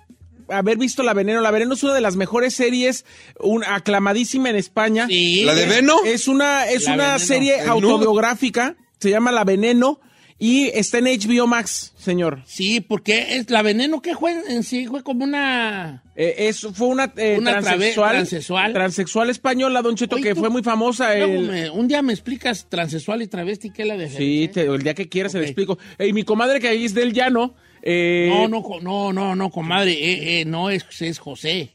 [0.51, 1.41] haber visto La Veneno.
[1.41, 3.07] La Veneno es una de las mejores series,
[3.41, 5.07] un, aclamadísima en España.
[5.09, 5.45] sí.
[5.45, 5.97] ¿La de Veno?
[6.05, 7.19] Es una, es La una Veneno.
[7.21, 10.01] serie autobiográfica, se llama La Veneno
[10.39, 12.43] y está en HBO Max, señor.
[12.47, 16.03] Sí, porque es la veneno que fue en sí, fue como una...
[16.15, 18.73] Eh, es, fue una, eh, Una transexual, transexual.
[18.73, 21.15] transexual española, Don Cheto, Oye, que tú- fue muy famosa.
[21.17, 24.63] El- me- un día me explicas transexual y travesti, ¿qué es la de Sí, te-
[24.67, 25.79] el día que quieras se le explico.
[25.99, 27.55] Y mi comadre que ahí es del llano.
[27.83, 31.71] eh, No, no, no, no, no, comadre, eh, eh, no es, es José.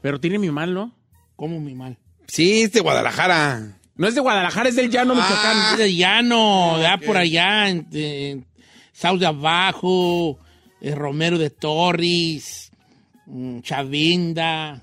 [0.00, 0.94] Pero tiene mi mal, ¿no?
[1.36, 1.96] ¿Cómo mi mal?
[2.28, 3.78] Sí, es de Guadalajara.
[4.00, 5.72] No es de Guadalajara, es del llano, Michoacán.
[5.72, 8.46] Es de llano, ya por allá, en, en
[8.92, 10.38] South de Abajo,
[10.80, 12.70] eh, Romero de Torres,
[13.26, 14.82] mm, Chavinda.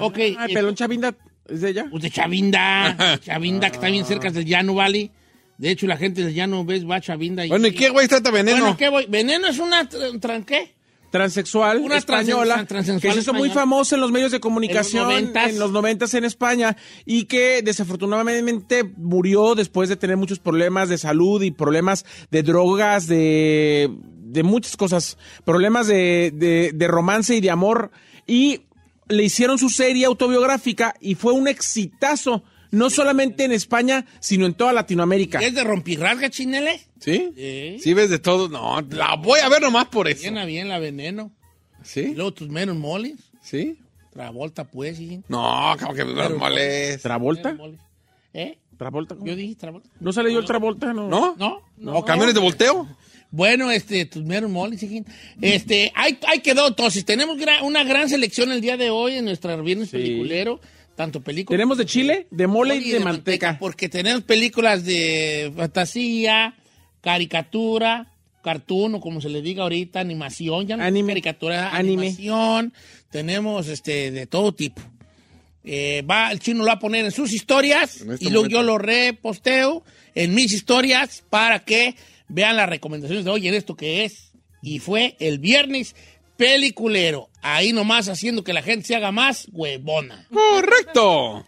[0.00, 0.16] ok.
[0.18, 1.14] Ay, eh, Pelón Chavinda,
[1.48, 1.86] ¿es de ella?
[1.90, 5.10] pues de Chavinda, Chavinda, que está bien cerca del llano, ¿vale?
[5.58, 6.88] De hecho, la gente del llano, ¿ves?
[6.88, 7.44] Va a Chavinda.
[7.44, 8.58] Y, Bueno, ¿y qué güey trata veneno?
[8.58, 9.06] Bueno, ¿qué voy?
[9.08, 10.74] ¿Veneno es una tran- tran- qué?
[11.10, 15.08] Transexual, Una española, transexual que se hizo muy famosa en los medios de comunicación En
[15.08, 15.50] los noventas.
[15.50, 20.98] en los noventas en España y que desafortunadamente murió después de tener muchos problemas de
[20.98, 27.40] salud y problemas de drogas, de, de muchas cosas, problemas de, de- de romance y
[27.40, 27.90] de amor
[28.26, 28.62] y
[29.08, 34.54] le hicieron su serie autobiográfica y fue un exitazo, no solamente en España, sino en
[34.54, 35.38] toda Latinoamérica.
[35.40, 36.80] ¿Es de rompirrasga, chinele?
[37.00, 37.30] ¿Sí?
[37.36, 37.76] Sí.
[37.80, 38.48] ¿Sí ves de todo?
[38.48, 40.22] No, la voy a ver nomás por eso.
[40.22, 41.32] Llena bien la veneno.
[41.82, 42.14] Y ¿Sí?
[42.14, 43.14] luego tus menos moles.
[43.42, 43.78] ¿Sí?
[44.12, 45.20] Travolta, pues, sí.
[45.28, 47.02] No, como que me Pero- molesta.
[47.08, 47.52] ¿Travolta?
[47.52, 47.80] Menos moles.
[48.34, 48.58] ¿Eh?
[48.78, 49.14] ¿Travolta?
[49.14, 49.26] cómo?
[49.26, 49.88] Yo dije Travolta.
[50.00, 50.92] ¿No salió yo el Travolta?
[50.92, 51.08] No.
[51.08, 51.62] ¿No?
[51.78, 51.94] ¿No?
[51.96, 52.86] ¿O camiones de volteo?
[53.30, 54.80] Bueno, este, tus meros moles.
[55.40, 57.04] Este, ahí, ahí quedó, entonces.
[57.04, 59.96] Tenemos gra- una gran selección el día de hoy en nuestra viernes Sí.
[59.96, 60.60] peliculero.
[60.96, 61.56] Tanto películas.
[61.58, 63.58] Tenemos de chile, de mole y de manteca.
[63.60, 66.54] Porque tenemos películas de fantasía,
[67.02, 71.08] caricatura, cartoon, o como se le diga ahorita, animación, ya no Anime.
[71.12, 72.02] caricatura, Anime.
[72.08, 72.72] animación.
[73.10, 74.80] Tenemos este de todo tipo.
[75.64, 78.44] Eh, va, el chino lo va a poner en sus historias En este y luego
[78.44, 78.58] momento.
[78.58, 81.96] yo lo reposteo en mis historias para que
[82.28, 84.30] vean las recomendaciones de hoy en esto que es.
[84.62, 85.94] Y fue el viernes
[86.36, 87.28] peliculero.
[87.42, 90.26] Ahí nomás haciendo que la gente se haga más huevona.
[90.32, 91.44] Correcto.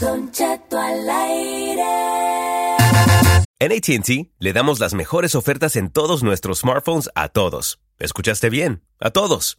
[0.00, 1.82] Don Cheto al aire.
[3.58, 7.80] En ATT le damos las mejores ofertas en todos nuestros smartphones a todos.
[7.98, 8.82] ¿Escuchaste bien?
[9.00, 9.58] A todos.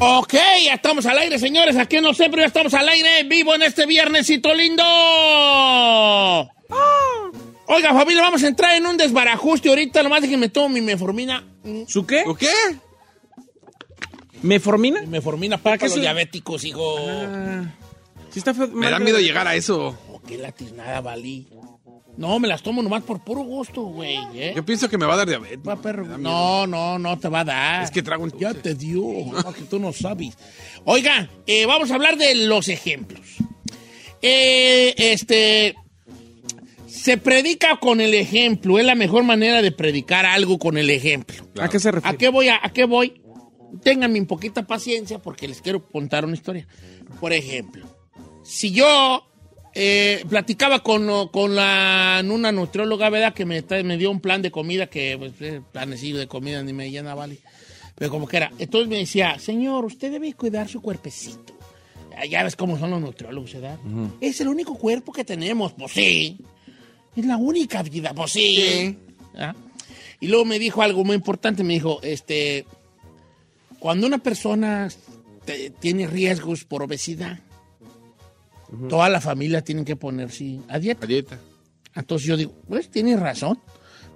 [0.00, 1.76] Ok, ya estamos al aire, señores.
[1.76, 4.82] Aquí no sé, pero ya estamos al aire, vivo en este viernesito lindo.
[7.66, 10.02] Oiga, familia, vamos a entrar en un desbarajuste ahorita.
[10.02, 11.44] Nomás de que me tomo mi meformina.
[11.86, 12.22] ¿Su qué?
[12.26, 12.50] ¿O qué?
[14.42, 15.02] ¿Meformina?
[15.02, 16.96] Meformina para, qué los diabéticos, hijo.
[18.30, 19.96] Sí está fe- Me da miedo llegar a eso.
[20.12, 21.48] Oh, qué latiznada, valí.
[22.16, 24.16] No, me las tomo nomás por puro gusto, güey.
[24.34, 24.52] ¿eh?
[24.54, 25.58] Yo pienso que me va a dar diabetes.
[25.66, 26.04] Va, perro.
[26.18, 27.84] No, no, no te va a dar.
[27.84, 30.36] Es que trago un Ya te dio, no, que tú no sabes.
[30.84, 33.36] Oiga, eh, vamos a hablar de los ejemplos.
[34.22, 35.74] Eh, este.
[36.86, 38.78] Se predica con el ejemplo.
[38.78, 41.44] Es la mejor manera de predicar algo con el ejemplo.
[41.60, 42.14] ¿A qué se refiere?
[42.14, 42.48] ¿A qué voy?
[42.48, 43.20] A, a qué voy?
[43.82, 46.66] Ténganme un poquita paciencia porque les quiero contar una historia.
[47.20, 47.84] Por ejemplo,
[48.44, 49.26] si yo
[49.74, 53.34] eh, platicaba con, con la, una nutrióloga, ¿verdad?
[53.34, 56.72] Que me, me dio un plan de comida que, pues, eh, planecillo de comida ni
[56.72, 57.38] me llena, vale.
[57.96, 58.50] Pero como que era.
[58.58, 61.56] Entonces me decía, señor, usted debe cuidar su cuerpecito.
[62.16, 63.78] Ah, Ya ves cómo son los nutriólogos, ¿verdad?
[64.20, 65.72] Es el único cuerpo que tenemos.
[65.72, 66.38] Pues sí.
[67.16, 68.12] Es la única vida.
[68.14, 68.96] Pues sí.
[69.36, 69.54] ¿Ah?
[70.20, 71.62] Y luego me dijo algo muy importante.
[71.64, 72.66] Me dijo, este,
[73.78, 74.88] cuando una persona
[75.44, 77.38] te- tiene riesgos por obesidad,
[78.88, 81.04] toda la familia tiene que ponerse a dieta.
[81.04, 81.38] A dieta.
[81.94, 83.58] Entonces yo digo, pues tienes razón.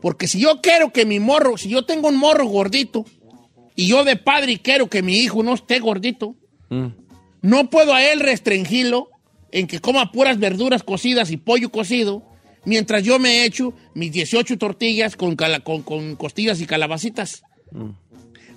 [0.01, 3.05] Porque si yo quiero que mi morro, si yo tengo un morro gordito,
[3.75, 6.35] y yo de padre quiero que mi hijo no esté gordito,
[7.43, 9.09] no puedo a él restringirlo
[9.51, 12.23] en que coma puras verduras cocidas y pollo cocido,
[12.65, 17.43] mientras yo me echo mis 18 tortillas con, cala- con, con costillas y calabacitas.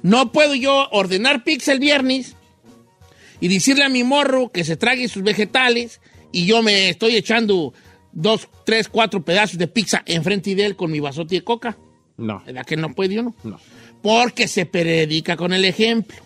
[0.03, 2.35] No puedo yo ordenar pizza el viernes
[3.41, 5.99] y decirle a mi morro que se trague sus vegetales
[6.31, 7.73] y yo me estoy echando
[8.13, 11.77] dos, tres, cuatro pedazos de pizza enfrente de él con mi vasote de coca.
[12.17, 12.41] No.
[12.45, 13.35] ¿Verdad que no puede uno?
[13.43, 13.59] No.
[14.01, 16.17] Porque se predica con el ejemplo.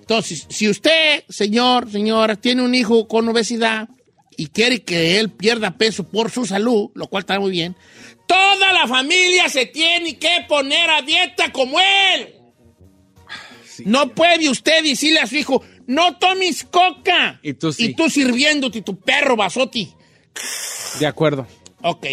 [0.00, 3.88] Entonces, si usted, señor, señora, tiene un hijo con obesidad
[4.36, 7.74] y quiere que él pierda peso por su salud, lo cual está muy bien,
[8.28, 12.34] toda la familia se tiene que poner a dieta como él.
[13.84, 17.38] No puede usted decirle a su hijo, no tomes coca.
[17.42, 17.86] Y tú sí.
[17.86, 19.88] Y tú sirviéndote tu perro vasote.
[20.98, 21.46] De acuerdo.
[21.82, 22.06] Ok.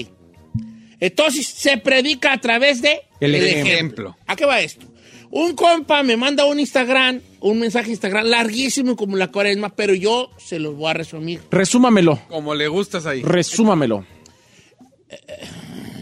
[0.99, 4.15] Entonces se predica a través de El ejemplo.
[4.25, 4.86] ¿A qué va esto?
[5.31, 10.29] Un compa me manda un Instagram, un mensaje Instagram larguísimo como la cuaresma, pero yo
[10.38, 11.41] se los voy a resumir.
[11.49, 12.21] Resúmamelo.
[12.29, 13.23] Como le gustas ahí.
[13.23, 14.05] Resúmamelo.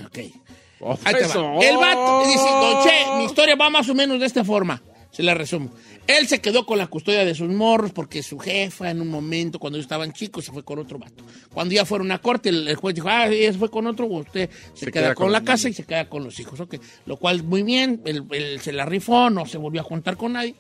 [0.06, 0.18] Ok.
[0.18, 1.58] Ahí te va.
[1.62, 2.46] El vato dice,
[2.84, 4.82] Che, mi historia va más o menos de esta forma.
[5.12, 5.72] Se la resumo.
[6.08, 9.60] Él se quedó con la custodia de sus morros porque su jefa en un momento,
[9.60, 11.24] cuando ellos estaban chicos, se fue con otro vato.
[11.54, 14.06] Cuando ya fueron a corte, el, el juez dijo, ah, ella se fue con otro,
[14.08, 16.60] usted se, queda, con, la casa y se queda con los hijos.
[16.60, 16.76] Ok.
[17.06, 20.34] Lo cual, muy bien, él, él se la rifó, no se volvió a juntar con
[20.34, 20.56] nadie.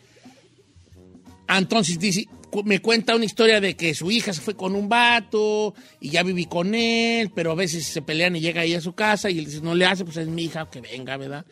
[1.47, 2.27] Ah, Entonces dice,
[2.65, 6.23] me cuenta una historia de que su hija se fue con un vato y ya
[6.23, 9.39] viví con él, pero a veces se pelean y llega ahí a su casa y
[9.39, 11.45] él dice, no le hace, pues es mi hija, que venga, ¿verdad?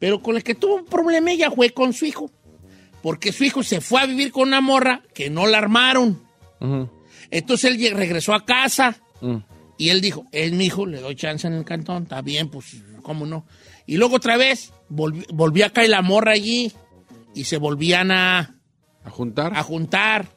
[0.00, 2.30] Pero con el que tuvo un problema ella fue con su hijo,
[3.02, 6.20] porque su hijo se fue a vivir con una morra que no la armaron.
[7.30, 8.96] Entonces él regresó a casa
[9.78, 12.82] y él dijo, es mi hijo, le doy chance en el cantón, está bien, pues,
[13.02, 13.46] ¿cómo no?
[13.86, 16.72] Y luego otra vez volvi- volvió a caer la morra allí
[17.34, 18.58] y se volvían a
[19.04, 19.52] A juntar.
[19.56, 20.28] a juntar.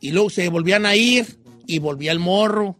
[0.00, 2.78] Y luego se volvían a ir y volvía el morro.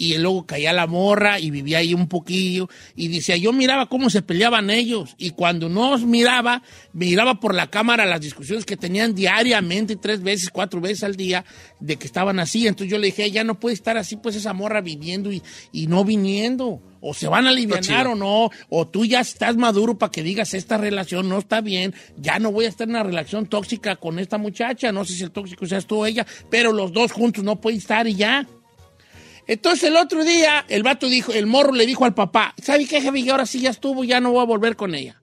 [0.00, 2.70] Y luego caía la morra y vivía ahí un poquillo.
[2.96, 5.14] Y decía, yo miraba cómo se peleaban ellos.
[5.18, 6.62] Y cuando no os miraba,
[6.94, 11.44] miraba por la cámara las discusiones que tenían diariamente, tres veces, cuatro veces al día,
[11.80, 12.66] de que estaban así.
[12.66, 15.86] Entonces yo le dije, ya no puede estar así, pues esa morra viviendo y, y
[15.86, 16.80] no viniendo.
[17.02, 18.48] O se van a aliviar o no.
[18.70, 21.94] O tú ya estás maduro para que digas, esta relación no está bien.
[22.16, 24.92] Ya no voy a estar en una relación tóxica con esta muchacha.
[24.92, 27.80] No sé si el tóxico seas tú o ella, pero los dos juntos no pueden
[27.80, 28.46] estar y ya.
[29.46, 32.98] Entonces el otro día el vato dijo, el morro le dijo al papá, ¿sabe qué?
[33.14, 35.20] Y ahora sí ya estuvo, ya no voy a volver con ella.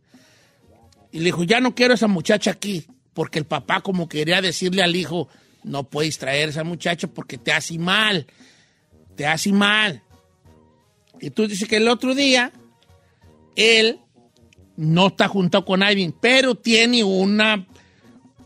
[1.12, 4.42] Y le dijo, ya no quiero a esa muchacha aquí, porque el papá como quería
[4.42, 5.30] decirle al hijo,
[5.64, 8.28] no puedes traer a esa muchacha porque te hace mal,
[9.16, 10.04] te hace mal.
[11.20, 12.52] Y tú dices que el otro día
[13.56, 14.00] él
[14.76, 17.66] no está juntado con alguien, pero tiene una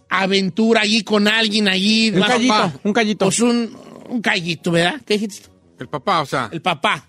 [0.09, 2.11] aventura allí con alguien allí.
[2.11, 3.25] Un callito, un callito.
[3.25, 3.77] Pues un,
[4.09, 5.01] un callito, ¿verdad?
[5.05, 5.50] ¿Qué dijiste?
[5.81, 6.49] El papá, o sea.
[6.51, 7.07] El papá.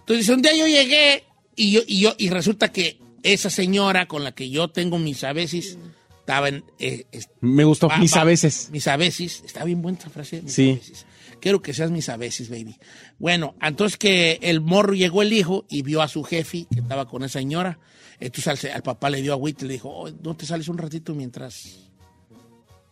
[0.00, 1.24] Entonces, un día yo llegué
[1.56, 5.24] y, yo, y, yo, y resulta que esa señora con la que yo tengo mis
[5.24, 5.78] a veces
[6.20, 6.64] estaba en...
[6.78, 7.88] eh, es- Me gustó.
[7.88, 8.68] va- Mis va- a veces.
[8.72, 9.42] Mis a veces.
[9.44, 10.42] Está bien buena esa frase.
[10.42, 10.70] mis Sí.
[10.70, 11.06] a veces.
[11.40, 12.76] Quiero que seas mis a veces, baby.
[13.18, 17.08] Bueno, entonces que el morro llegó el hijo y vio a su jefe que estaba
[17.08, 17.78] con esa señora.
[18.20, 20.76] Entonces al, al papá le dio agüita y le dijo, "Oh, ¿no te sales un
[20.76, 21.89] ratito mientras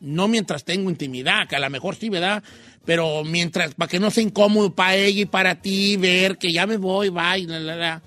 [0.00, 2.42] No mientras tengo intimidad, que a lo mejor sí, ¿verdad?
[2.84, 6.66] Pero mientras, para que no sea incómodo para ella y para ti ver que ya
[6.66, 8.02] me voy, bye, la, la, la.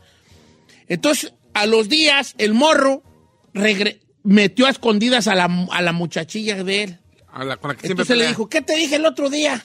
[0.88, 3.04] Entonces, a los días, el morro
[4.24, 7.00] metió a escondidas a la, a la muchachilla de él.
[7.32, 9.64] A la- con la que siempre Entonces le dijo, ¿qué te dije el otro día?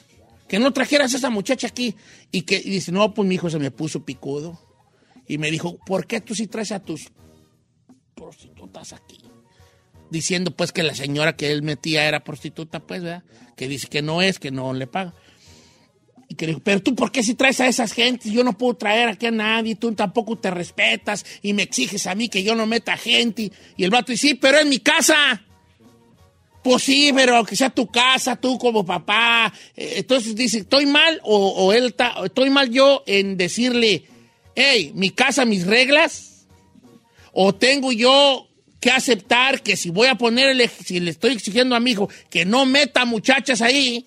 [0.48, 1.94] Que no trajeras a esa muchacha aquí.
[2.30, 4.60] Y que y dice, no, pues mi hijo se me puso picudo.
[5.26, 7.08] Y me dijo, ¿por qué tú sí traes a tus
[8.14, 9.18] prostitutas aquí?
[10.10, 13.24] Diciendo pues que la señora que él metía era prostituta, pues, ¿verdad?
[13.56, 15.14] Que dice que no es, que no le paga.
[16.28, 18.32] Y que dijo, pero tú, ¿por qué si traes a esas gentes?
[18.32, 22.14] Yo no puedo traer aquí a nadie, tú tampoco te respetas y me exiges a
[22.14, 23.52] mí que yo no meta gente.
[23.76, 25.42] Y el vato dice, sí, pero en mi casa.
[26.64, 29.52] Pues sí, pero que sea tu casa, tú como papá.
[29.76, 34.04] Eh, Entonces dice, ¿estoy mal o, o él está, estoy mal yo en decirle,
[34.56, 36.46] hey, mi casa, mis reglas?
[37.32, 38.48] ¿O tengo yo
[38.80, 42.44] que aceptar que si voy a ponerle, si le estoy exigiendo a mi hijo que
[42.44, 44.06] no meta muchachas ahí,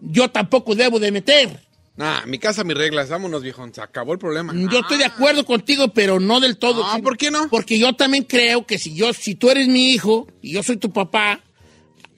[0.00, 1.60] yo tampoco debo de meter?
[1.96, 3.10] Nah, mi casa, mis reglas.
[3.10, 3.74] Vámonos, viejón.
[3.74, 4.54] Se acabó el problema.
[4.54, 6.84] Yo estoy de acuerdo contigo, pero no del todo.
[6.84, 7.48] Ah, ¿por qué no?
[7.50, 10.78] Porque yo también creo que si yo, si tú eres mi hijo y yo soy
[10.78, 11.40] tu papá,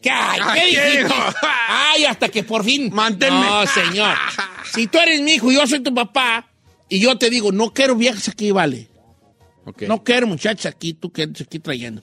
[0.01, 1.14] ¿qué, ay, Ay, ¿qué ¿qué?
[1.68, 2.91] Ay, hasta que por fin.
[2.93, 3.41] Manténme.
[3.41, 4.16] No, señor.
[4.72, 6.49] Si tú eres mi hijo y yo soy tu papá,
[6.89, 8.89] y yo te digo, no quiero viejas aquí, vale.
[9.87, 12.03] No quiero muchachas aquí, tú que aquí trayendo.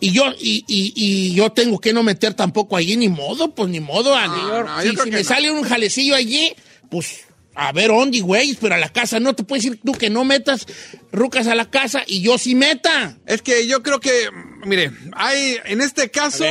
[0.00, 3.70] Y yo, y, y- y yo tengo que no meter tampoco allí, ni modo, pues
[3.70, 4.14] ni modo.
[4.14, 5.24] a- no, si si me no.
[5.24, 6.52] sale un jalecillo allí,
[6.90, 7.20] pues
[7.54, 8.54] a ver, ¿dónde, güey?
[8.60, 10.66] Pero a la casa no te puedes decir tú que no metas
[11.12, 13.16] rucas a la casa y yo sí meta.
[13.26, 14.28] Es que yo creo que,
[14.66, 16.44] mire, hay, en este caso,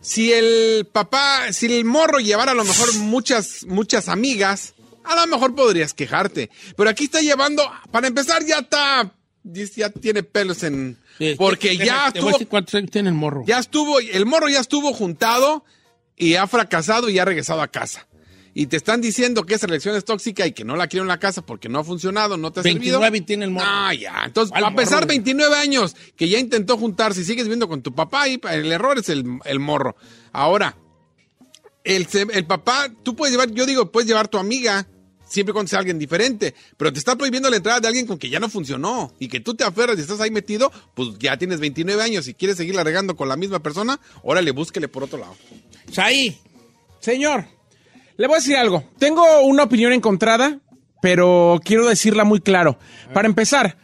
[0.00, 4.74] si el papá, si el morro llevara a lo mejor muchas, muchas amigas,
[5.04, 6.50] a lo mejor podrías quejarte.
[6.76, 7.62] Pero aquí está llevando,
[7.92, 9.12] para empezar, ya está,
[9.44, 10.98] ya tiene pelos en,
[11.36, 13.44] porque ya Te estuvo, decir cuántos años tiene el morro.
[13.46, 15.64] ya estuvo, el morro ya estuvo juntado
[16.16, 18.08] y ha fracasado y ha regresado a casa.
[18.56, 21.08] Y te están diciendo que esa relación es tóxica y que no la quiero en
[21.08, 23.26] la casa porque no ha funcionado, no te ha 29 servido.
[23.26, 23.66] tiene el morro.
[23.68, 24.22] Ah, ya.
[24.24, 25.08] Entonces, ¿Cuál a pesar morro?
[25.08, 28.96] 29 años que ya intentó juntarse y sigues viviendo con tu papá, y el error
[28.98, 29.96] es el, el morro.
[30.32, 30.76] Ahora,
[31.82, 34.86] el, el papá, tú puedes llevar, yo digo, puedes llevar tu amiga,
[35.34, 38.30] siempre cuando sea alguien diferente, pero te está prohibiendo la entrada de alguien con que
[38.30, 41.60] ya no funcionó y que tú te aferras y estás ahí metido, pues ya tienes
[41.60, 45.36] 29 años y quieres seguirla regando con la misma persona, órale, búsquele por otro lado.
[45.96, 46.38] Ahí.
[47.00, 47.44] Señor,
[48.16, 48.84] le voy a decir algo.
[48.98, 50.60] Tengo una opinión encontrada,
[51.02, 52.78] pero quiero decirla muy claro.
[53.12, 53.76] Para empezar,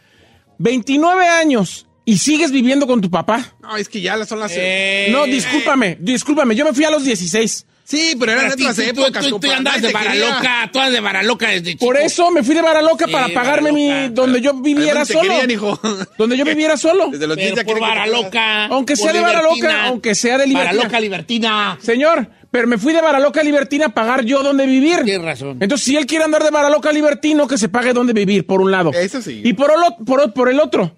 [0.57, 3.55] 29 años y sigues viviendo con tu papá.
[3.61, 4.53] No, es que ya son las...
[4.55, 6.55] Eh, No, discúlpame, discúlpame.
[6.55, 7.65] Yo me fui a los 16.
[7.91, 10.11] Sí, pero eran otras tú- tú- épocas, tú, tú compadre, andabas de nadie te vara
[10.13, 10.35] quería.
[10.35, 11.85] loca, tú andas de vara loca desde chico.
[11.85, 14.13] Por eso me fui de Baraloca Sí, para pagarme mi Baraloca.
[14.21, 15.21] donde yo viviera solo.
[15.21, 15.79] querían, hijo.
[16.17, 17.09] Donde yo viviera solo.
[17.11, 18.23] Desde los 10 Pero por quieren que vara te quedas.
[18.23, 18.65] loca.
[18.67, 19.87] Aunque sea de vara loca, libertina.
[19.87, 20.83] aunque sea de libertina.
[20.83, 21.77] loca libertina.
[21.81, 25.03] Señor, pero me fui de Baraloca a Libertina a pagar yo donde vivir.
[25.03, 25.57] Tienes razón.
[25.59, 28.71] Entonces, si él quiere andar de Baraloca Libertino, que se pague donde vivir, por un
[28.71, 28.91] lado.
[28.93, 29.41] Eso sí.
[29.43, 29.71] Y por
[30.05, 30.95] por, por el otro,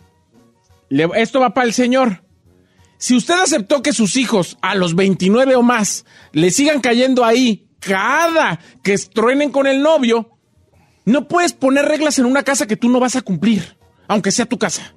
[0.90, 2.22] le- esto va para el señor.
[3.04, 7.68] Si usted aceptó que sus hijos a los 29 o más le sigan cayendo ahí
[7.82, 10.38] cada que truenen con el novio,
[11.04, 13.76] no puedes poner reglas en una casa que tú no vas a cumplir,
[14.08, 14.96] aunque sea tu casa.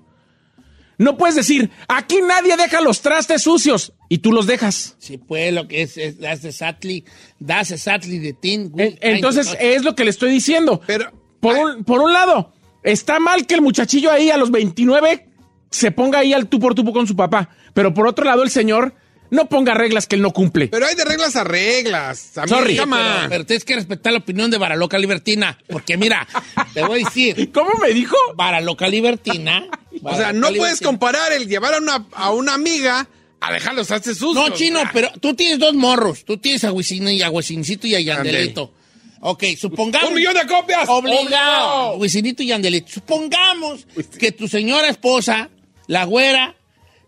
[0.99, 4.95] No puedes decir, aquí nadie deja los trastes sucios y tú los dejas.
[5.01, 7.05] Sí, pues lo que es, es that's exactly,
[7.45, 8.71] that's exactly the thing.
[8.79, 10.81] En- Entonces, es lo que le estoy diciendo.
[10.87, 12.53] Pero- por un, por un lado,
[12.85, 15.27] está mal que el muchachillo ahí a los 29
[15.71, 17.51] se ponga ahí al tú por tú con su papá.
[17.75, 18.95] Pero por otro lado, el señor
[19.31, 20.69] no ponga reglas que él no cumple.
[20.69, 22.39] Pero hay de reglas a reglas.
[22.39, 22.77] A mí, Sorry.
[22.77, 22.89] pero,
[23.29, 25.59] pero tienes que respetar la opinión de Baraloca Libertina.
[25.69, 26.27] Porque mira,
[26.75, 28.17] te voy a decir, ¿Cómo me dijo?
[28.35, 29.67] Baraloca Libertina.
[30.03, 33.09] O sea, no puedes comparar el llevar a una, a una amiga
[33.41, 34.35] a dejarlos hacer sucios.
[34.35, 36.27] No, chino, Ah, pero tú tienes dos morros.
[36.27, 38.75] Tú tienes a Huicino y a Huicincito y a Yandelito.
[39.21, 40.11] Ok, supongamos.
[40.11, 40.87] ¡Un millón de copias!
[40.87, 41.93] Obligado.
[41.93, 42.93] ¡Oh, Huicinito y Yandelito.
[42.93, 43.87] Supongamos
[44.19, 45.49] que tu señora esposa,
[45.87, 46.55] la güera,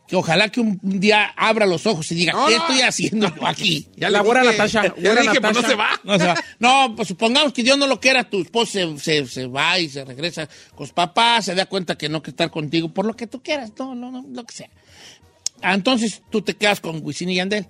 [0.07, 2.63] que ojalá que un día abra los ojos y diga, No, ¿qué no.
[2.63, 3.89] estoy haciendo yo aquí?
[3.97, 5.89] Ya La güera Natasha, Ya güera dije, pues no se va.
[6.03, 6.35] No, se va.
[6.59, 9.89] No, pues supongamos que Dios no lo quiera, tu esposo se, se- se va y
[9.91, 13.15] se regresa con su papá, se da cuenta que no quiere estar contigo por lo
[13.15, 14.71] que tú quieras, no, no, no, lo que sea.
[15.61, 17.67] Ah, Entonces tú te quedas con Wisin y Yandel.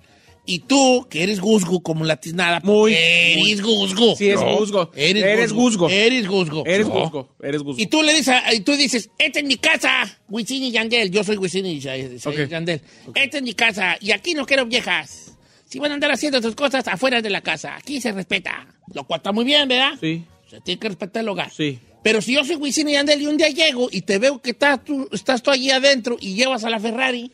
[0.51, 4.15] Y tú, que eres guzgo como la tiznada, Muy, eres guzgo.
[4.15, 4.89] Sí, es guzgo.
[4.95, 5.87] Eres, Eres guzgo.
[5.89, 6.63] Eres guzgo.
[6.65, 7.79] Eres guzgo, eres guzgo.
[7.79, 11.11] Y tú le dices, y tú dices, esta es mi casa, Wisin y Yandel.
[11.11, 11.79] Yo soy Wisin y.
[11.79, 12.81] Yandel.
[13.13, 15.33] Esta es mi casa y aquí no quiero viejas.
[15.65, 18.65] Si van a andar haciendo sus cosas afuera de la casa, aquí se respeta.
[18.95, 19.91] Lo cual está muy bien, ¿verdad?
[20.01, 21.51] Sí, Se tiene que respetar el hogar.
[21.51, 21.77] sí.
[22.01, 24.51] Pero si yo soy Wisin y Yandel y un día llego y te veo que
[24.51, 27.33] estás tú, estás tú allí adentro y llevas a la Ferrari,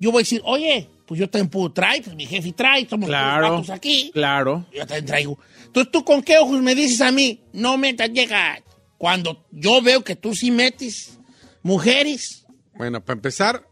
[0.00, 3.08] yo voy a decir, oye, pues yo también puedo traer, pues mi jefe trae, somos
[3.08, 3.48] Claro.
[3.48, 4.10] todos aquí.
[4.12, 4.66] Claro.
[4.72, 5.38] Yo también traigo.
[5.66, 7.40] Entonces, ¿tú con qué ojos me dices a mí?
[7.52, 8.62] No metas llega
[8.96, 11.18] Cuando yo veo que tú sí metes
[11.62, 12.46] mujeres.
[12.74, 13.66] Bueno, para empezar,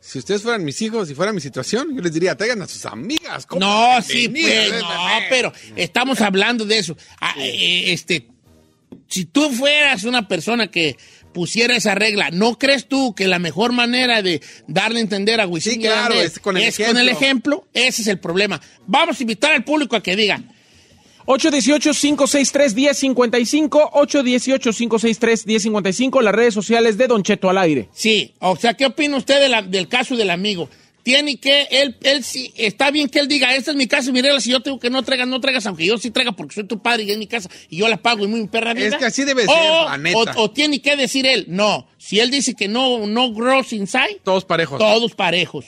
[0.00, 2.84] si ustedes fueran mis hijos y fuera mi situación, yo les diría, traigan a sus
[2.86, 3.46] amigas.
[3.46, 3.60] ¿cómo?
[3.60, 4.88] No, sí, pues, no,
[5.28, 6.96] pero estamos hablando de eso.
[7.20, 8.28] Ah, eh, este,
[9.08, 10.96] si tú fueras una persona que
[11.32, 15.46] pusiera esa regla, ¿no crees tú que la mejor manera de darle a entender a
[15.46, 17.10] Wisin Sí, y claro, Yandel es con el con el ejemplo.
[17.10, 17.68] ejemplo?
[17.72, 18.60] Ese es el problema.
[18.86, 20.42] Vamos a invitar al público a que diga,
[21.26, 27.88] 818-563-1055, 818-563-1055, las redes sociales de Don Cheto al aire.
[27.92, 30.68] Sí, o sea, ¿qué opina usted de la- del caso del amigo?
[31.02, 34.20] Tiene que, él, él sí, está bien que él diga, esta es mi casa, mi
[34.20, 36.64] regla, si yo tengo que no traigas, no traigas, aunque yo sí traiga porque soy
[36.64, 38.88] tu padre y es mi casa y yo la pago y muy perra vida.
[38.88, 40.34] Es que así debe O- ser, la neta.
[40.36, 44.20] O, o tiene que decir él, no, si él dice que no, no grows inside,
[44.24, 44.78] Todos parejos.
[44.78, 45.64] todos parejos.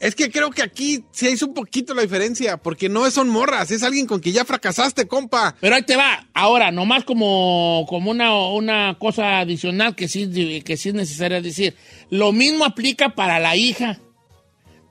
[0.00, 3.72] Es que creo que aquí se hizo un poquito la diferencia, porque no son morras,
[3.72, 5.56] es alguien con quien ya fracasaste, compa.
[5.60, 6.24] Pero ahí te va.
[6.34, 11.74] Ahora, nomás como, como una, una cosa adicional que sí, que sí es necesaria decir.
[12.10, 13.98] Lo mismo aplica para la hija.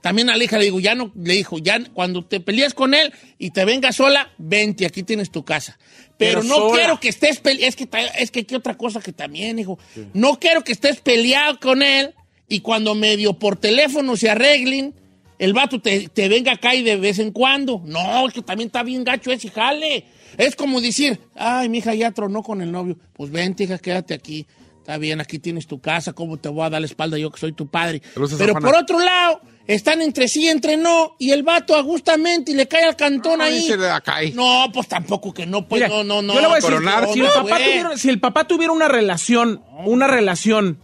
[0.08, 2.94] También a la hija le digo, ya no, le dijo, ya cuando te peleas con
[2.94, 5.78] él y te vengas sola, vente, aquí tienes tu casa.
[6.16, 6.76] Pero, Pero no sola.
[6.78, 7.86] quiero que estés peleado, es que,
[8.18, 9.78] es que aquí otra cosa que también, hijo.
[10.14, 12.14] No quiero que estés peleado con él
[12.48, 14.94] y cuando medio por teléfono se arreglen,
[15.38, 17.82] el vato te, te venga acá y de vez en cuando.
[17.84, 20.06] No, es que también está bien gacho ese jale.
[20.38, 22.96] Es como decir, ay, mi hija ya tronó con el novio.
[23.12, 24.46] Pues vente, hija, quédate aquí.
[24.78, 27.38] Está bien, aquí tienes tu casa, ¿cómo te voy a dar la espalda yo que
[27.38, 28.00] soy tu padre?
[28.38, 32.66] Pero por otro lado, están entre sí entre no, y el vato agustamente y le
[32.66, 33.62] cae al cantón Ay, ahí.
[33.62, 34.32] se le da- cae.
[34.32, 36.34] No, pues tampoco que no, pues Mira, no, no, no.
[36.34, 38.72] yo le voy a decir, coronar, si, no, el papá tuviera, si el papá tuviera
[38.72, 40.80] una relación, una relación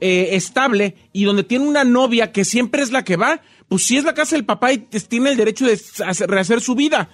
[0.00, 3.96] eh, estable y donde tiene una novia que siempre es la que va, pues sí
[3.96, 5.72] es la casa del papá y tiene el derecho de
[6.04, 7.08] hacer- rehacer su vida.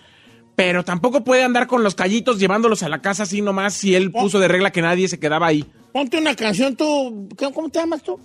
[0.57, 4.11] Pero tampoco puede andar con los callitos llevándolos a la casa así nomás si él
[4.11, 5.65] puso de regla que nadie se quedaba ahí.
[5.93, 7.29] Ponte una canción tú.
[7.37, 8.19] ¿Cómo cómo te llamas tú?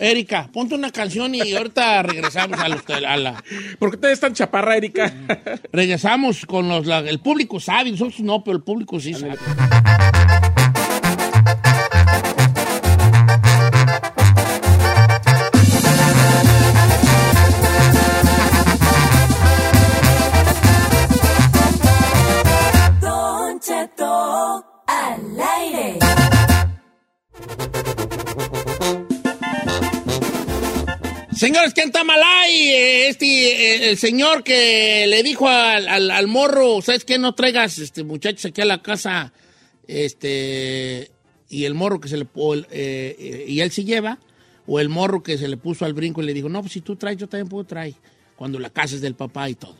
[0.00, 3.42] Erika, ponte una canción y ahorita regresamos a, los, a la...
[3.78, 5.12] ¿Por qué te ves tan chaparra, Erika?
[5.72, 6.86] Regresamos con los...
[6.86, 9.36] la- el público sabe, nosotros no, pero el público sí sabe.
[31.38, 32.68] Señores, ¿quién está mal ahí?
[32.70, 37.18] Eh, Este, eh, el señor que le dijo al, al- al morro, ¿sabes qué?
[37.18, 39.32] No traigas este, muchachos aquí a la casa.
[39.86, 41.10] Este,
[41.48, 42.24] y el morro que se le...
[42.24, 44.18] eh, eh, y él sí lleva.
[44.66, 46.80] O el morro que se le puso al brinco y le dijo, no, pues si
[46.82, 47.94] tú traes, yo también puedo traer.
[48.36, 49.76] Cuando la casa es del papá y todo.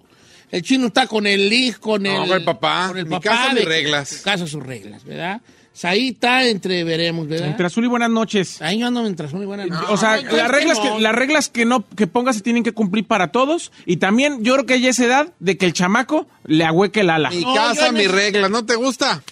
[0.51, 2.29] El chino está con el hijo, con No, el...
[2.29, 2.87] con el papá.
[2.89, 3.23] Con el Mi papá.
[3.31, 4.09] casa, de mis reglas.
[4.09, 5.43] Su casa, sus reglas, ¿verdad?
[5.79, 7.47] O sea, ahí está entre veremos, ¿verdad?
[7.47, 8.61] Entre azul y buenas noches.
[8.61, 9.64] Ahí yo ando mientras muy buena.
[9.89, 10.83] o sea, No, yo las es reglas no.
[10.97, 14.43] que, las reglas que no que pongas se tienen que cumplir para todos y también
[14.43, 17.31] yo creo que ya es edad de que el chamaco le agüeque el ala.
[17.31, 19.22] Mi No, casa, yo no- mi regla, ¿no te gusta?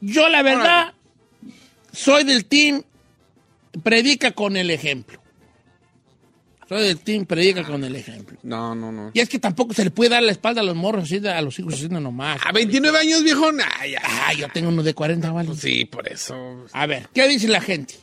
[0.00, 0.94] Yo la verdad
[1.92, 2.82] soy del team
[3.84, 5.20] predica con el ejemplo.
[6.68, 8.38] Soy del team predica con el ejemplo.
[8.42, 9.10] No, no, no.
[9.14, 11.40] Y es que tampoco se le puede dar la espalda a los morros así, a
[11.40, 12.40] los hijos de nomás.
[12.44, 13.46] A 29 años, viejo.
[13.78, 15.54] Ay, ay, Ah, yo tengo uno de 40, ¿vale?
[15.54, 16.66] Sí, por eso.
[16.72, 17.94] A ver, ¿qué dice la gente?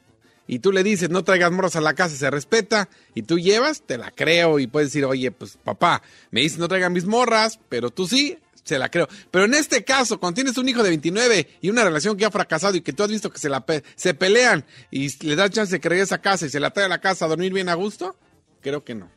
[0.46, 3.82] y tú le dices no traigas morros a la casa, se respeta y tú llevas,
[3.82, 7.58] te la creo y puedes decir, oye, pues papá, me dices no traigan mis morras,
[7.68, 9.08] pero tú sí, se la creo.
[9.30, 12.30] Pero en este caso, cuando tienes un hijo de 29 y una relación que ha
[12.30, 15.50] fracasado y que tú has visto que se, la pe- se pelean y le das
[15.50, 17.52] chance de que regrese a casa y se la trae a la casa a dormir
[17.52, 18.16] bien a gusto,
[18.62, 19.08] creo que no.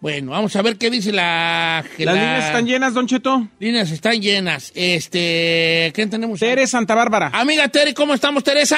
[0.00, 1.82] Bueno, vamos a ver qué dice la...
[1.96, 3.48] que Las la- líneas están llenas, Don Cheto.
[3.58, 4.70] Líneas están llenas.
[4.74, 6.40] Este, ¿quién tenemos?
[6.40, 7.30] Tere Santa Bárbara.
[7.32, 8.76] Amiga Tere, ¿cómo estamos, Teresa?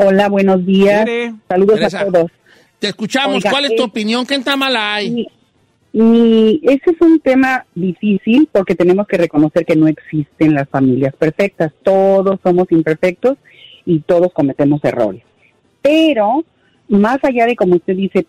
[0.00, 1.04] Hola, buenos días.
[1.04, 1.34] Tere.
[1.48, 2.02] Saludos Teresa.
[2.02, 2.30] a todos.
[2.78, 3.38] Te escuchamos.
[3.38, 4.24] Oiga, ¿Cuál es tu eh, opinión?
[4.24, 5.26] ¿Qué está mal ahí?
[5.92, 11.16] Y ese es un tema difícil porque tenemos que reconocer que no existen las familias
[11.16, 11.72] perfectas.
[11.82, 13.38] Todos somos imperfectos
[13.84, 15.24] y todos cometemos errores.
[15.82, 16.44] Pero,
[16.88, 18.24] más allá de, como usted dice,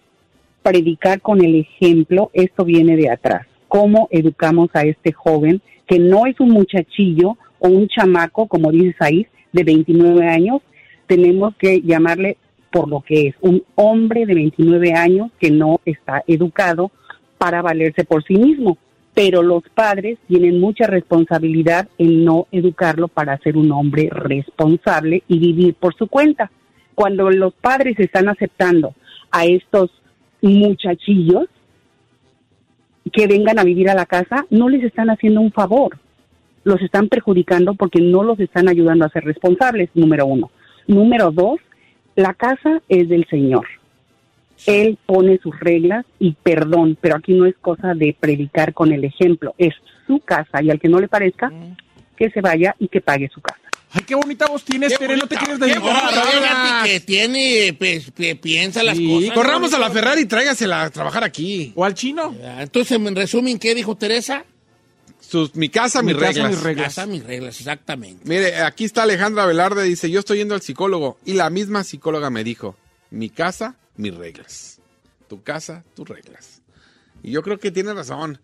[0.64, 3.46] predicar con el ejemplo, esto viene de atrás.
[3.68, 8.96] ¿Cómo educamos a este joven que no es un muchachillo o un chamaco, como dice
[8.98, 10.62] Said, de 29 años?
[11.10, 12.38] Tenemos que llamarle
[12.72, 16.92] por lo que es, un hombre de 29 años que no está educado
[17.40, 18.78] para valerse por sí mismo.
[19.16, 25.40] Pero los padres tienen mucha responsabilidad en no educarlo para ser un hombre responsable y
[25.40, 26.52] vivir por su cuenta.
[26.94, 28.94] Cuando los padres están aceptando
[29.32, 29.90] a estos
[30.44, 31.46] muchachillos
[33.12, 35.98] que vengan a vivir a la casa, no les están haciendo un favor.
[36.64, 40.52] Los están perjudicando porque no los están ayudando a ser responsables, número uno.
[40.90, 41.60] Número dos,
[42.16, 43.68] la casa es del Señor.
[44.66, 49.04] Él pone sus reglas y perdón, pero aquí no es cosa de predicar con el
[49.04, 49.76] ejemplo, es
[50.08, 51.52] su casa y al que no le parezca,
[52.18, 53.60] que se vaya y que pague su casa.
[53.92, 55.16] Ay, qué bonita voz tienes, Tere.
[55.16, 59.32] No te quieres a fíjate que tiene, pues, que piensa las Sí, cosas.
[59.36, 59.78] Corramos ¿no?
[59.78, 61.72] a la Ferrari y tráigasela a trabajar aquí.
[61.76, 62.36] O al chino.
[62.60, 64.44] Entonces, en resumen, ¿qué dijo Teresa?
[65.20, 66.52] Sus, mi casa, Mi mis casa, reglas.
[66.52, 66.86] mis reglas.
[66.96, 68.24] Casa, mis reglas, exactamente.
[68.28, 71.18] Mire, aquí está Alejandra Velarde, dice, yo estoy yendo al psicólogo.
[71.26, 72.76] Y la misma psicóloga me dijo,
[73.12, 74.80] mi casa, mis reglas.
[75.28, 76.62] Tu casa, tus reglas.
[77.22, 78.40] Y yo creo que tiene razón.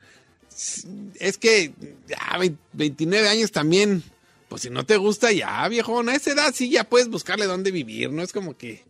[1.19, 1.73] Es que
[2.07, 4.03] ya 20 29 años también,
[4.47, 7.71] pues si no te gusta ya, viejón, a esa edad sí ya puedes buscarle dónde
[7.71, 8.83] vivir, no es como que...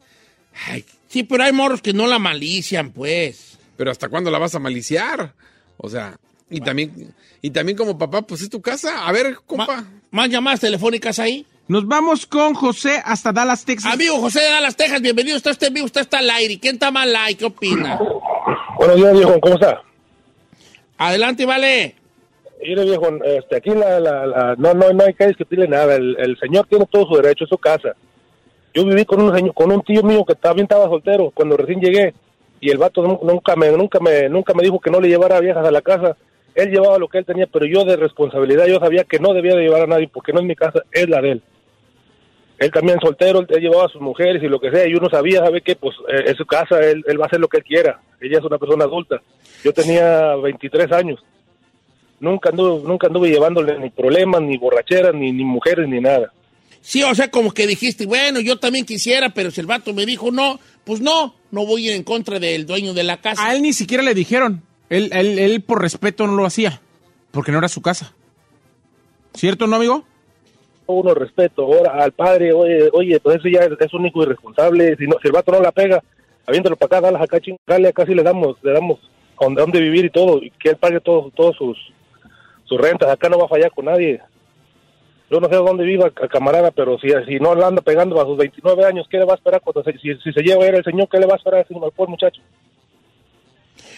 [0.67, 3.57] Ay, Sí, pero hay morros que no la malician, pues.
[3.77, 5.33] pero ¿hasta cuándo la vas a maliciar?
[5.77, 6.19] O sea,
[6.49, 9.07] y también y también como papá, pues es tu casa.
[9.07, 9.67] A ver, compa.
[9.67, 11.45] Ma- ¿Más llamadas telefónicas ahí?
[11.67, 13.91] Nos vamos con José hasta Dallas, Texas.
[13.93, 15.35] Amigo José de Dallas, Texas, bienvenido.
[15.37, 16.59] Usted está en vivo, usted está al aire.
[16.59, 17.35] ¿Quién está mal ahí?
[17.35, 17.99] ¿Qué opina?
[18.77, 19.39] Buenos días, viejo.
[19.41, 19.81] ¿Cómo está?
[20.97, 21.95] Adelante, vale.
[22.61, 25.95] Mire, viejo, este, aquí la, la, la- no, no, no hay que discutirle nada.
[25.95, 27.95] El, el señor tiene todo su derecho, es su casa.
[28.73, 31.79] Yo viví con un señor, con un tío mío que también estaba soltero cuando recién
[31.79, 32.13] llegué
[32.61, 35.39] y el vato nu- nunca me, nunca me, nunca me dijo que no le llevara
[35.39, 36.15] viejas a la casa.
[36.56, 39.56] Él llevaba lo que él tenía, pero yo de responsabilidad yo sabía que no debía
[39.56, 41.43] de llevar a nadie porque no es mi casa, es la de él.
[42.58, 45.39] Él también soltero, él, llevaba a sus mujeres y lo que sea, y uno sabía,
[45.39, 47.64] sabe que pues eh, es su casa, él, él va a hacer lo que él
[47.64, 47.99] quiera.
[48.22, 49.22] Ella es una persona adulta.
[49.64, 51.20] Yo tenía 23 años.
[52.22, 56.32] Nunca anduve, nunca anduve llevándole ni problemas, ni borracheras, ni, ni mujeres, ni nada.
[56.82, 60.06] Sí, o sea, como que dijiste, bueno, yo también quisiera, pero si el vato me
[60.06, 63.45] dijo no, pues no, no voy a ir en contra del dueño de la casa.
[63.45, 64.62] A él ni siquiera le dijeron.
[64.89, 66.81] Él, él, él por respeto no lo hacía.
[67.31, 68.13] Porque no era su casa.
[69.33, 70.03] ¿Cierto, no, amigo?
[70.88, 74.95] Uno respeto ahora al padre, oye, oye, pues eso ya es, un hijo irresponsable.
[74.97, 76.01] Si, no, si el vato no la pega,
[76.45, 78.99] aviéntalo para acá, dale acá, chingale, acá sí le damos, le damos
[79.41, 81.77] a dónde, dónde vivir y todo, y que él pague todo, todos sus,
[82.65, 83.09] sus rentas.
[83.09, 84.21] Acá no va a fallar con nadie.
[85.29, 88.25] Yo no sé dónde viva, ca- camarada, pero si, si no le anda pegando a
[88.25, 90.75] sus 29 años, ¿qué le va a esperar cuando se, si, se lleva a ir
[90.75, 91.09] el señor?
[91.09, 92.41] ¿Qué le va a esperar a ese pobre muchacho?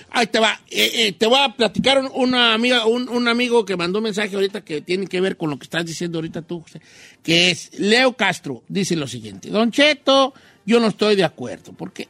[0.10, 0.60] Ahí te va.
[0.70, 4.34] Eh, eh, te voy a platicar un- una amiga, un, amigo que mandó un mensaje
[4.36, 6.82] ahorita que tiene que ver con lo que estás diciendo ahorita tú, José,
[7.24, 8.64] que es Leo Castro.
[8.68, 10.34] Dice lo siguiente: Don Cheto,
[10.66, 12.08] yo no estoy de acuerdo, porque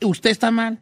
[0.00, 0.78] usted está mal.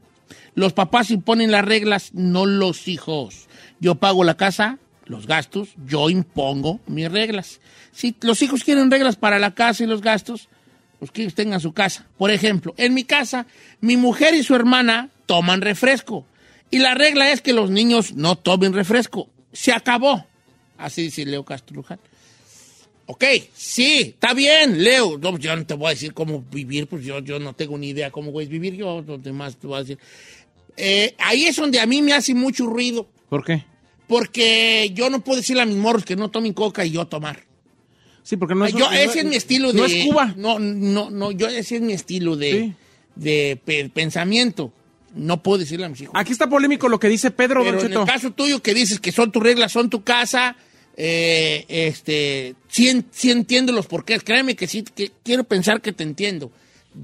[0.54, 3.46] Los papás imponen las reglas, no los hijos.
[3.80, 7.60] Yo pago la casa, los gastos, yo impongo mis reglas.
[7.92, 10.48] Si los hijos quieren reglas para la casa y los gastos,
[10.98, 12.06] pues que tengan su casa.
[12.18, 13.46] Por ejemplo, en mi casa,
[13.80, 16.24] mi mujer y su hermana toman refresco.
[16.74, 19.28] Y la regla es que los niños no tomen refresco.
[19.52, 20.26] Se acabó.
[20.76, 22.00] Así dice Leo Castro Luján.
[23.06, 23.22] Ok,
[23.54, 25.18] sí, está bien, Leo.
[25.18, 27.90] No, yo no te voy a decir cómo vivir, pues yo, yo no tengo ni
[27.90, 28.74] idea cómo voy a vivir.
[28.74, 29.98] Yo, los demás te voy a decir.
[30.76, 33.06] Eh, ahí es donde a mí me hace mucho ruido.
[33.28, 33.64] ¿Por qué?
[34.08, 37.44] Porque yo no puedo decirle a mis morros que no tomen coca y yo tomar.
[38.22, 38.72] Sí, porque no es...
[38.72, 39.78] yo, no- es mi estilo de.
[39.78, 40.34] No es Cuba.
[40.36, 42.72] No, no, no, yo ese es mi estilo de, Sí.
[43.16, 44.72] de pe- pensamiento.
[45.14, 46.14] No puedo decirle a mis hijos.
[46.16, 48.00] Aquí está polémico lo que dice Pedro, Pero Don en Cheto.
[48.02, 50.56] el caso tuyo que dices que son tus reglas, son tu casa,
[50.96, 54.22] eh, este, sí, sí entiendo los porqués.
[54.22, 56.50] Créeme que sí, que quiero pensar que te entiendo.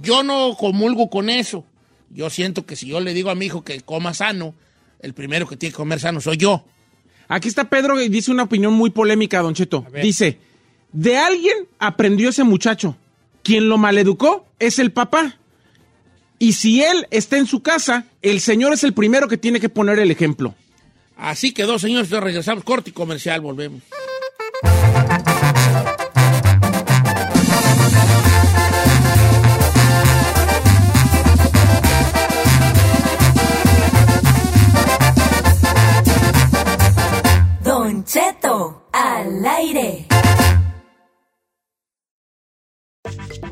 [0.02, 1.64] Yo no comulgo con eso.
[2.10, 4.54] Yo siento que si yo le digo a mi hijo que coma sano,
[5.00, 6.64] el primero que tiene que comer sano soy yo.
[7.28, 9.86] Aquí está Pedro y dice una opinión muy polémica, Don Cheto.
[10.02, 10.38] Dice,
[10.92, 12.96] de alguien aprendió ese muchacho.
[13.44, 15.38] Quien lo maleducó es el papá.
[16.42, 19.68] Y si él está en su casa, el señor es el primero que tiene que
[19.68, 20.54] poner el ejemplo.
[21.18, 22.08] Así quedó, señores.
[22.08, 23.42] Regresamos corte y comercial.
[23.42, 23.82] Volvemos.
[37.62, 40.06] Don Cheto, al aire.